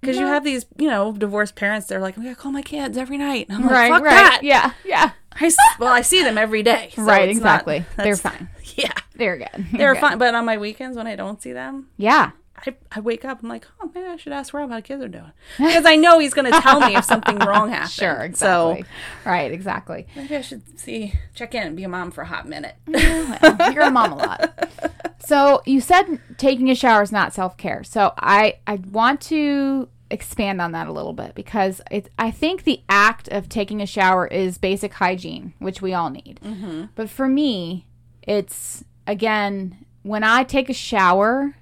[0.00, 1.86] because you have these, you know, divorced parents.
[1.86, 3.90] They're like, oh, "I gotta call my kids every night." And I'm like, Right.
[3.92, 4.10] "Fuck right.
[4.10, 4.72] that!" Yeah.
[4.84, 5.10] Yeah.
[5.34, 6.90] I, well, I see them every day.
[6.94, 7.28] so right.
[7.28, 7.84] it's not- Exactly.
[7.96, 8.48] They're fine.
[8.74, 9.66] Yeah, They're good.
[9.72, 10.00] they're good.
[10.00, 10.18] fine.
[10.18, 12.30] But on my weekends when I don't see them, Yeah.
[12.66, 13.42] I, I wake up.
[13.42, 15.96] I'm like, oh, maybe I should ask Rob how the kids are doing because I
[15.96, 17.90] know he's going to tell me if something wrong happened.
[17.90, 18.22] Sure.
[18.22, 18.84] Exactly.
[18.84, 19.50] So right.
[19.52, 20.06] Exactly.
[20.16, 22.76] maybe I should see, check in, and be a mom for a hot minute.
[22.86, 24.70] You're a mom a lot.
[25.24, 27.84] So you said taking a shower is not self care.
[27.84, 32.64] So I I want to expand on that a little bit because it's I think
[32.64, 36.40] the act of taking a shower is basic hygiene, which we all need.
[36.44, 36.86] Mm-hmm.
[36.94, 37.86] But for me,
[38.22, 41.54] it's again when I take a shower,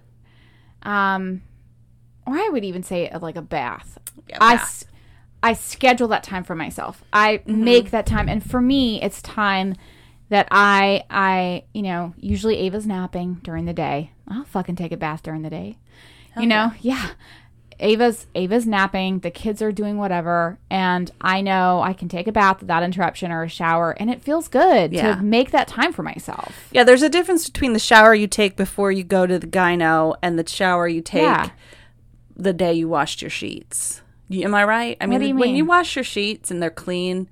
[0.83, 1.43] um,
[2.27, 3.99] or I would even say it like a bath.
[4.29, 4.85] Yeah, I bath.
[5.43, 7.03] I schedule that time for myself.
[7.13, 9.75] I make that time, and for me, it's time
[10.29, 14.13] that I I you know usually Ava's napping during the day.
[14.29, 15.79] I'll fucking take a bath during the day.
[16.39, 17.11] you know, yeah.
[17.81, 19.21] Ava's Ava's napping.
[19.21, 23.33] The kids are doing whatever, and I know I can take a bath without interruption
[23.33, 25.17] or a shower, and it feels good Yeah.
[25.17, 26.55] to make that time for myself.
[26.73, 30.15] Yeah, there's a difference between the shower you take before you go to the gyno
[30.23, 31.49] and the shower you take Yeah.
[32.37, 34.03] the day you washed your sheets.
[34.29, 34.97] You- Am I right?
[35.01, 35.57] I mean, you when mean?
[35.57, 37.29] you wash your sheets and they're clean,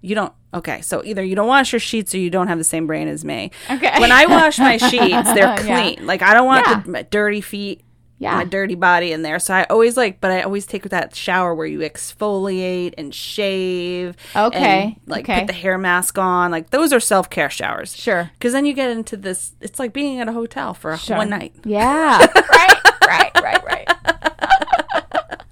[0.00, 0.32] you don't.
[0.54, 3.08] Okay, so either you don't wash your sheets or you don't have the same brain
[3.08, 3.50] as me.
[3.70, 3.98] Okay.
[4.00, 5.56] When I wash my sheets, they're Yeah.
[5.56, 6.06] clean.
[6.06, 6.82] Like I don't want Yeah.
[6.86, 7.82] the, dirty feet.
[8.18, 8.36] Yeah.
[8.36, 9.38] My dirty body in there.
[9.38, 14.16] So I always like, but I always take that shower where you exfoliate and shave.
[14.34, 15.40] Okay, And, like okay.
[15.40, 16.50] put the hair mask on.
[16.50, 17.94] Like those are self care showers.
[17.94, 18.30] Sure.
[18.34, 19.52] Because then you get into this.
[19.60, 21.16] It's like being at a hotel for a, Sure.
[21.18, 21.54] one night.
[21.64, 22.18] Yeah.
[22.50, 22.74] right.
[23.06, 23.30] Right.
[23.42, 23.64] Right.
[23.64, 23.88] Right.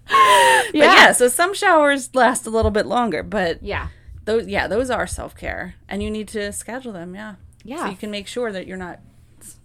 [0.07, 1.13] But yeah.
[1.13, 3.89] So some showers last a little bit longer, but Yeah.
[4.25, 7.15] those yeah those are self care, and you need to schedule them.
[7.15, 7.35] Yeah.
[7.63, 7.85] Yeah.
[7.85, 9.01] So you can make sure that you're not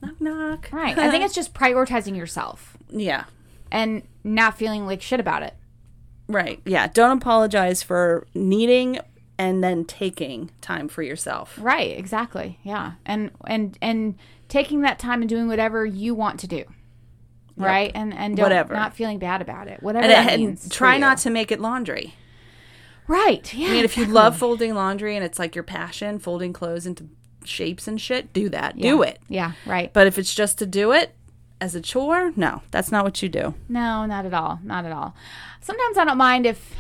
[0.01, 0.69] knock knock.
[0.71, 0.97] Right.
[0.97, 3.25] I think it's just prioritizing yourself yeah.
[3.71, 5.53] and not feeling like shit about it.
[6.27, 6.61] Right.
[6.65, 6.87] Yeah.
[6.87, 8.99] Don't apologize for needing
[9.37, 11.57] and then taking time for yourself.
[11.59, 12.59] Right, exactly.
[12.63, 12.93] Yeah.
[13.05, 14.15] And and and
[14.47, 16.65] taking that time and doing whatever you want to do.
[17.55, 17.91] Right?
[17.95, 18.73] And and don't, Whatever.
[18.73, 19.81] not feeling bad about it.
[19.83, 20.69] Whatever And, that and means.
[20.69, 22.15] try not to make it laundry.
[23.07, 23.51] Right.
[23.53, 23.67] Yeah.
[23.67, 27.07] I mean, if you love folding laundry and it's like your passion, folding clothes into
[27.43, 28.77] shapes and shit, do that.
[28.77, 29.19] Do it.
[29.27, 29.91] Yeah, right.
[29.91, 31.15] But if it's just to do it
[31.61, 33.53] as a chore, no, that's not what you do.
[33.67, 34.59] No, not at all.
[34.63, 35.15] Not at all.
[35.61, 36.73] Sometimes I don't mind if,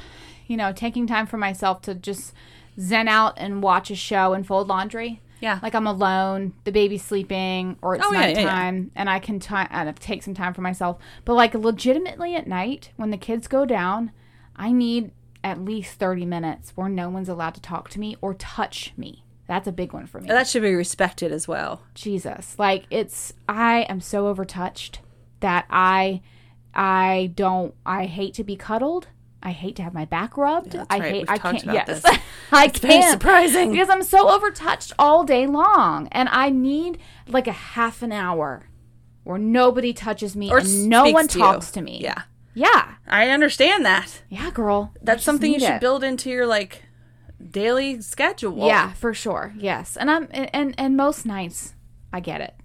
[0.47, 2.33] you know, taking time for myself to just
[2.79, 5.21] zen out and watch a show and fold laundry.
[5.41, 5.59] Yeah.
[5.61, 9.39] Like I'm alone, the baby's sleeping, or it's Oh, yeah, yeah, nighttime, and I can
[9.39, 10.97] ti uh, take some time for myself.
[11.23, 14.11] But like legitimately at night, when the kids go down,
[14.55, 15.11] I need
[15.43, 19.23] at least 30 minutes where no one's allowed to talk to me or touch me.
[19.49, 20.27] That's a big one for me.
[20.27, 21.81] That should be respected as well.
[21.95, 22.55] Jesus.
[22.59, 24.99] Like it's I am so overtouched
[25.41, 26.21] that I
[26.73, 29.07] I don't I hate to be cuddled.
[29.41, 30.73] I hate to have my back rubbed.
[30.73, 31.11] that's I right.
[31.11, 31.87] hate We've I can't yes.
[31.87, 32.05] this.
[32.51, 33.71] I very can't surprising.
[33.71, 38.67] because I'm so overtouched all day long and I need like a half an hour
[39.23, 41.43] where nobody touches me Or and no one to you.
[41.43, 41.99] talks to me.
[42.01, 42.21] Yeah.
[42.53, 42.95] Yeah.
[43.07, 44.21] I understand that.
[44.29, 44.93] Yeah, girl.
[45.01, 45.81] That's something you should it.
[45.81, 46.83] build into your like
[47.51, 48.67] daily schedule.
[48.67, 49.53] Yeah, for sure.
[49.57, 49.97] Yes.
[49.97, 51.73] And I'm and and, most nights
[52.13, 52.55] I get it.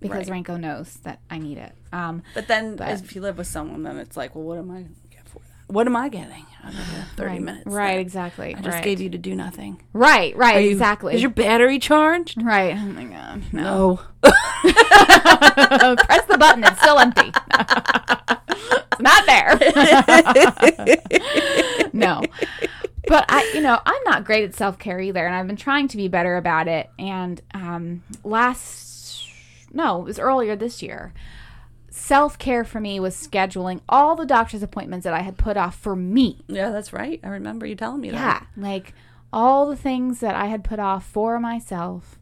[0.00, 0.44] Because Right.
[0.44, 1.72] Ranko knows that I need it.
[1.92, 4.70] Um But then But- if you live with someone, then it's like, well, what am
[4.70, 5.72] I get for that?
[5.72, 7.66] What am I getting out of the 30 right, minutes?
[7.66, 8.54] Right, exactly.
[8.54, 8.84] I just right.
[8.84, 9.80] gave you to do nothing.
[9.92, 11.14] Right, right, you- exactly.
[11.14, 12.42] Is your battery charged?
[12.42, 12.74] right.
[12.76, 13.42] Oh my god.
[13.52, 13.62] No.
[13.62, 14.00] No.
[15.96, 17.30] Press the button, it's still empty.
[18.92, 19.58] it's not there.
[21.92, 22.22] no.
[23.06, 25.88] But I, you know, I'm not great at self care either, and I've been trying
[25.88, 26.88] to be better about it.
[26.98, 29.26] And um, last,
[29.72, 31.12] no, it was earlier this year.
[31.90, 35.76] Self care for me was scheduling all the doctor's appointments that I had put off
[35.76, 36.38] for me.
[36.46, 37.20] Yeah, that's right.
[37.22, 38.46] I remember you telling me Yeah, that.
[38.56, 38.94] Yeah, like
[39.32, 42.18] all the things that I had put off for myself.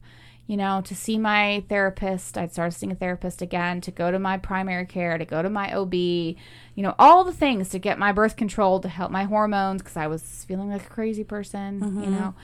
[0.50, 4.18] You know, to see my therapist, I'd started seeing a therapist again, to go to
[4.18, 6.36] my primary care, to go to my OB, you
[6.76, 10.08] know, all the things to get my birth control, to help my hormones, because I
[10.08, 12.34] was feeling like a crazy person, you know.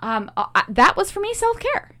[0.00, 1.92] Um, I, that was for me self care.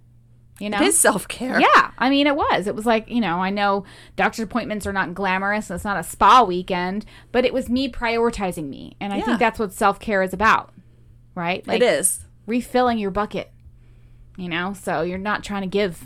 [0.60, 1.58] You know, It is self care.
[1.58, 2.66] yeah, I mean, it was.
[2.66, 3.84] It was like, you know, I know
[4.16, 7.88] doctor's appointments are not glamorous and it's not a spa weekend, but it was me
[7.90, 8.94] prioritizing me.
[9.00, 9.24] And I Yeah.
[9.24, 10.70] think that's what self care is about,
[11.34, 11.66] right?
[11.66, 12.20] Like it is.
[12.46, 13.50] refilling your bucket.
[14.36, 16.04] You know, so you're not trying to give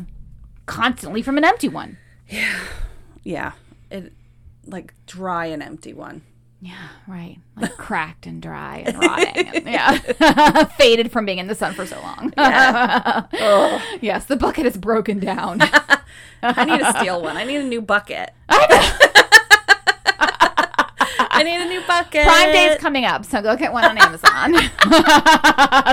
[0.67, 1.97] constantly from an empty one.
[2.29, 2.59] Yeah.
[3.23, 3.53] Yeah.
[3.91, 4.13] It
[4.67, 6.23] like dry and empty one.
[6.61, 7.39] Yeah, right.
[7.57, 9.47] Like cracked and dry and rotting.
[9.49, 10.65] and- yeah.
[10.77, 12.33] Faded from being in the sun for so long.
[14.03, 15.61] yes, the bucket is broken down.
[16.43, 17.37] I need to steal one.
[17.37, 18.31] I need a new bucket.
[21.39, 22.25] I need a new bucket.
[22.25, 24.55] Prime Day is coming up, so go get one on Amazon.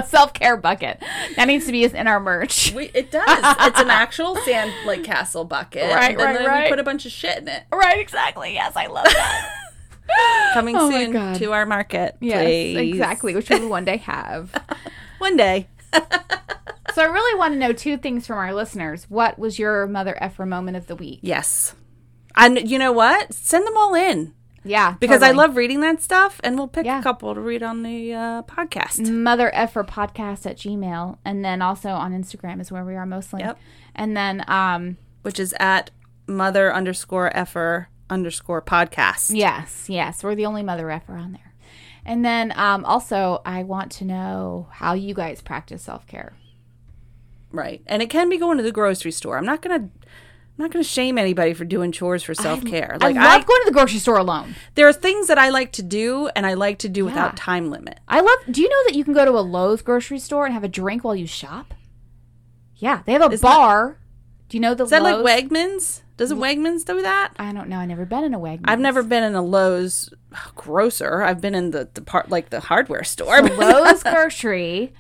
[0.08, 1.04] Self care bucket.
[1.36, 2.74] That needs to be in our merch.
[2.74, 3.56] We, it does.
[3.68, 5.94] It's an actual sand like castle bucket.
[5.94, 6.64] Right, and right, then right.
[6.66, 7.64] we put a bunch of shit in it.
[7.72, 8.54] Right, exactly.
[8.54, 9.52] Yes, I love that.
[10.54, 12.16] Coming Oh soon to our market.
[12.22, 12.90] yes, please.
[12.90, 14.52] exactly, which we will one day have.
[15.18, 15.70] One day.
[15.94, 19.06] So I really want to know two things from our listeners.
[19.10, 21.20] What was your mother effer moment of the week?
[21.24, 21.74] Yes.
[22.36, 23.34] And you know what?
[23.34, 24.34] Send them all in
[24.66, 27.00] Yeah, because I love reading that stuff, and we'll pick Yeah.
[27.00, 29.10] a couple to read on the uh, podcast.
[29.12, 33.42] mother effer podcast at Gmail, and then also on Instagram is where we are mostly.
[33.42, 33.58] Yep.
[33.96, 35.92] And then, um, which is at
[36.28, 39.36] mother underscore effer underscore podcast.
[39.36, 41.54] yes, yes, we're the only mother effer on there.
[42.08, 46.34] And then, um, also, I want to know how you guys practice self care.
[47.52, 47.82] Right.
[47.88, 49.38] And it can be going to the grocery store.
[49.38, 49.90] I'm not gonna
[50.58, 52.98] I'm not gonna shame anybody for doing chores for self care.
[53.02, 54.56] Like I I, love going to the grocery store alone.
[54.76, 57.70] there are things that I like to do and I like to do without time
[57.70, 58.00] limit.
[58.08, 58.40] I love.
[58.50, 60.70] Do you know that you can go to a Lowe's grocery store and have a
[60.70, 61.74] drink while you shop?
[62.78, 63.98] Yeah, they have a that- bar.
[64.50, 65.24] do you know the Is that Lowe's?
[65.24, 66.02] like Wegmans?
[66.18, 67.34] Doesn't Wegmans do that?
[67.38, 67.80] I don't know.
[67.80, 68.62] I've never been in a Wegmans.
[68.66, 70.10] I've never been in a Lowe's
[70.56, 71.22] grocer.
[71.22, 73.42] I've been in the, the part like the hardware store.
[73.42, 74.94] Lowe's grocery.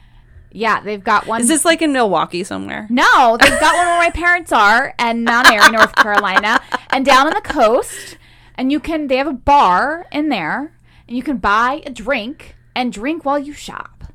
[0.55, 1.41] Yeah, they've got one.
[1.41, 2.87] Is this like in Milwaukee somewhere?
[2.89, 7.27] No, they've got one where my parents are, and Mount Airy, North Carolina, and down
[7.27, 8.17] on the coast.
[8.55, 10.73] And you can, they have a bar in there,
[11.07, 14.05] and you can buy a drink and drink while you shop.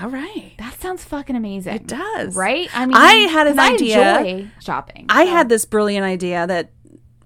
[0.00, 0.52] All right.
[0.58, 1.74] That sounds fucking amazing.
[1.74, 2.36] It does.
[2.36, 2.68] right?
[2.72, 4.00] I mean, I had an idea.
[4.00, 5.06] I enjoy shopping.
[5.08, 6.70] I so- had this brilliant idea that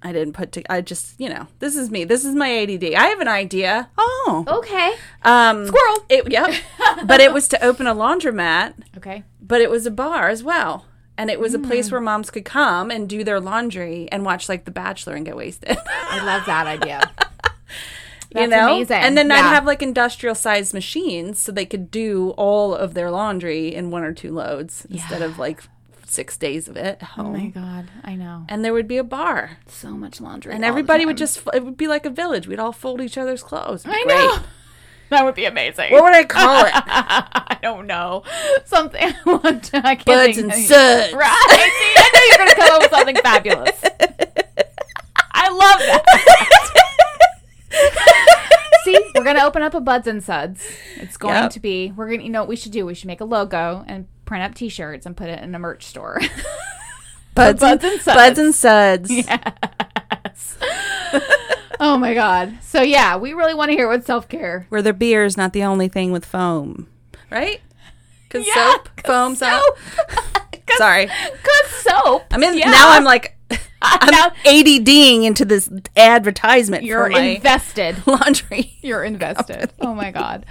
[0.05, 2.05] I didn't put to I just, you know, this is me.
[2.05, 2.85] This is my ADD.
[2.95, 3.89] I have an idea.
[3.99, 4.45] Oh.
[4.47, 4.93] okay,
[5.23, 6.05] Um Squirrel.
[6.09, 6.55] It, yep.
[7.07, 9.25] but it was to open a laundromat, okay.
[9.41, 10.87] but it was a bar as well.
[11.17, 11.67] And it was a Hmm.
[11.67, 15.25] place where moms could come and do their laundry and watch like The Bachelor and
[15.25, 15.77] get wasted.
[16.11, 17.11] I love that idea.
[18.31, 18.75] you That's know?
[18.75, 18.97] amazing.
[18.97, 23.11] And then I'd have like industrial sized machines so they could do all of their
[23.13, 25.63] laundry in one or two loads instead of like
[26.15, 28.45] six days of it at Oh my god, I know.
[28.49, 29.59] and there would be a bar.
[29.67, 30.53] So much laundry.
[30.55, 32.47] And everybody would just, it would be like a village.
[32.47, 33.85] We'd all fold each other's clothes.
[33.87, 34.07] I great.
[34.09, 34.39] know.
[35.11, 35.93] That would be amazing.
[35.93, 36.73] What would I call it?
[36.75, 38.23] I don't know.
[38.65, 41.13] Something I want to, I can't Buds and suds.
[41.13, 41.47] Right.
[41.51, 43.85] See, I knew you were going to come up with something fabulous.
[45.33, 46.03] I love that.
[48.85, 50.67] See, we're going to open up a Buds and Suds.
[50.97, 51.51] It's going Yep.
[51.53, 52.85] to be, we're going to, you know what we should do?
[52.87, 55.59] We should make a logo and print up t shirts and put it in a
[55.59, 56.21] merch store.
[57.35, 58.17] Buds, Buds and, Suds.
[58.17, 59.11] Buds and suds.
[60.25, 60.57] Yes.
[61.81, 62.59] oh my God.
[62.63, 64.67] So, yeah, we really want to hear what self care.
[64.69, 66.89] Where the beer is not the only thing with foam.
[67.31, 67.61] Right?
[68.29, 69.63] Because Yeah, soap foams up.
[70.77, 71.07] Sorry.
[71.07, 72.25] Because soap.
[72.33, 72.71] I mean, Yeah.
[72.71, 73.34] now I'm like,
[73.83, 77.97] I'm ADDing into this advertisement You're invested.
[78.07, 78.77] laundry.
[78.81, 79.73] You're invested.
[79.81, 80.47] Oh my God.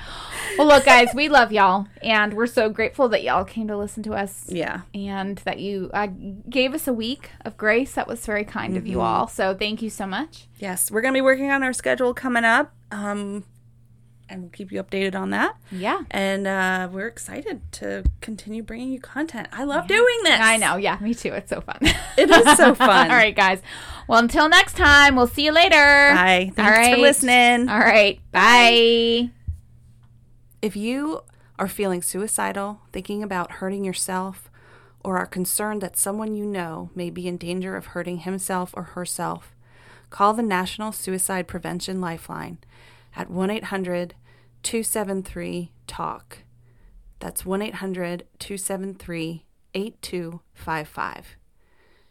[0.57, 4.03] Well, look, guys, we love y'all, and we're so grateful that y'all came to listen
[4.03, 4.45] to us.
[4.49, 4.81] Yeah.
[4.93, 6.07] And that you uh,
[6.47, 7.93] gave us a week of grace.
[7.93, 9.05] That was very kind of you Mm-hmm.
[9.05, 9.27] all.
[9.27, 10.47] So thank you so much.
[10.59, 12.71] Yes, we're going to be working on our schedule coming up.
[12.91, 13.45] Um,
[14.29, 15.55] and we'll keep you updated on that.
[15.71, 16.01] Yeah.
[16.11, 19.47] And uh, we're excited to continue bringing you content.
[19.51, 20.39] I love doing this.
[20.39, 20.77] I know.
[20.77, 21.33] Yeah, me too.
[21.33, 21.77] It's so fun.
[22.17, 23.11] It is so fun.
[23.11, 23.61] all right, guys.
[24.07, 25.75] Well, until next time, we'll see you later.
[25.75, 26.51] Bye.
[26.55, 27.69] Thanks All for listening.
[27.69, 28.19] All right.
[28.31, 29.29] Bye.
[30.61, 31.21] If you
[31.59, 34.49] are feeling suicidal, thinking about hurting yourself,
[35.03, 38.83] or are concerned that someone you know may be in danger of hurting himself or
[38.83, 39.53] herself,
[40.09, 42.57] call the National Suicide Prevention Lifeline
[43.15, 44.15] at 1 800
[44.63, 46.43] 273 TALK.
[47.19, 51.37] That's 1 800 273 8255.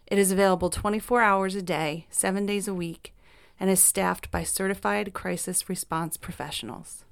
[0.07, 3.15] It is available 24 hours a day, seven days a week,
[3.59, 7.05] and is staffed by certified crisis response professionals.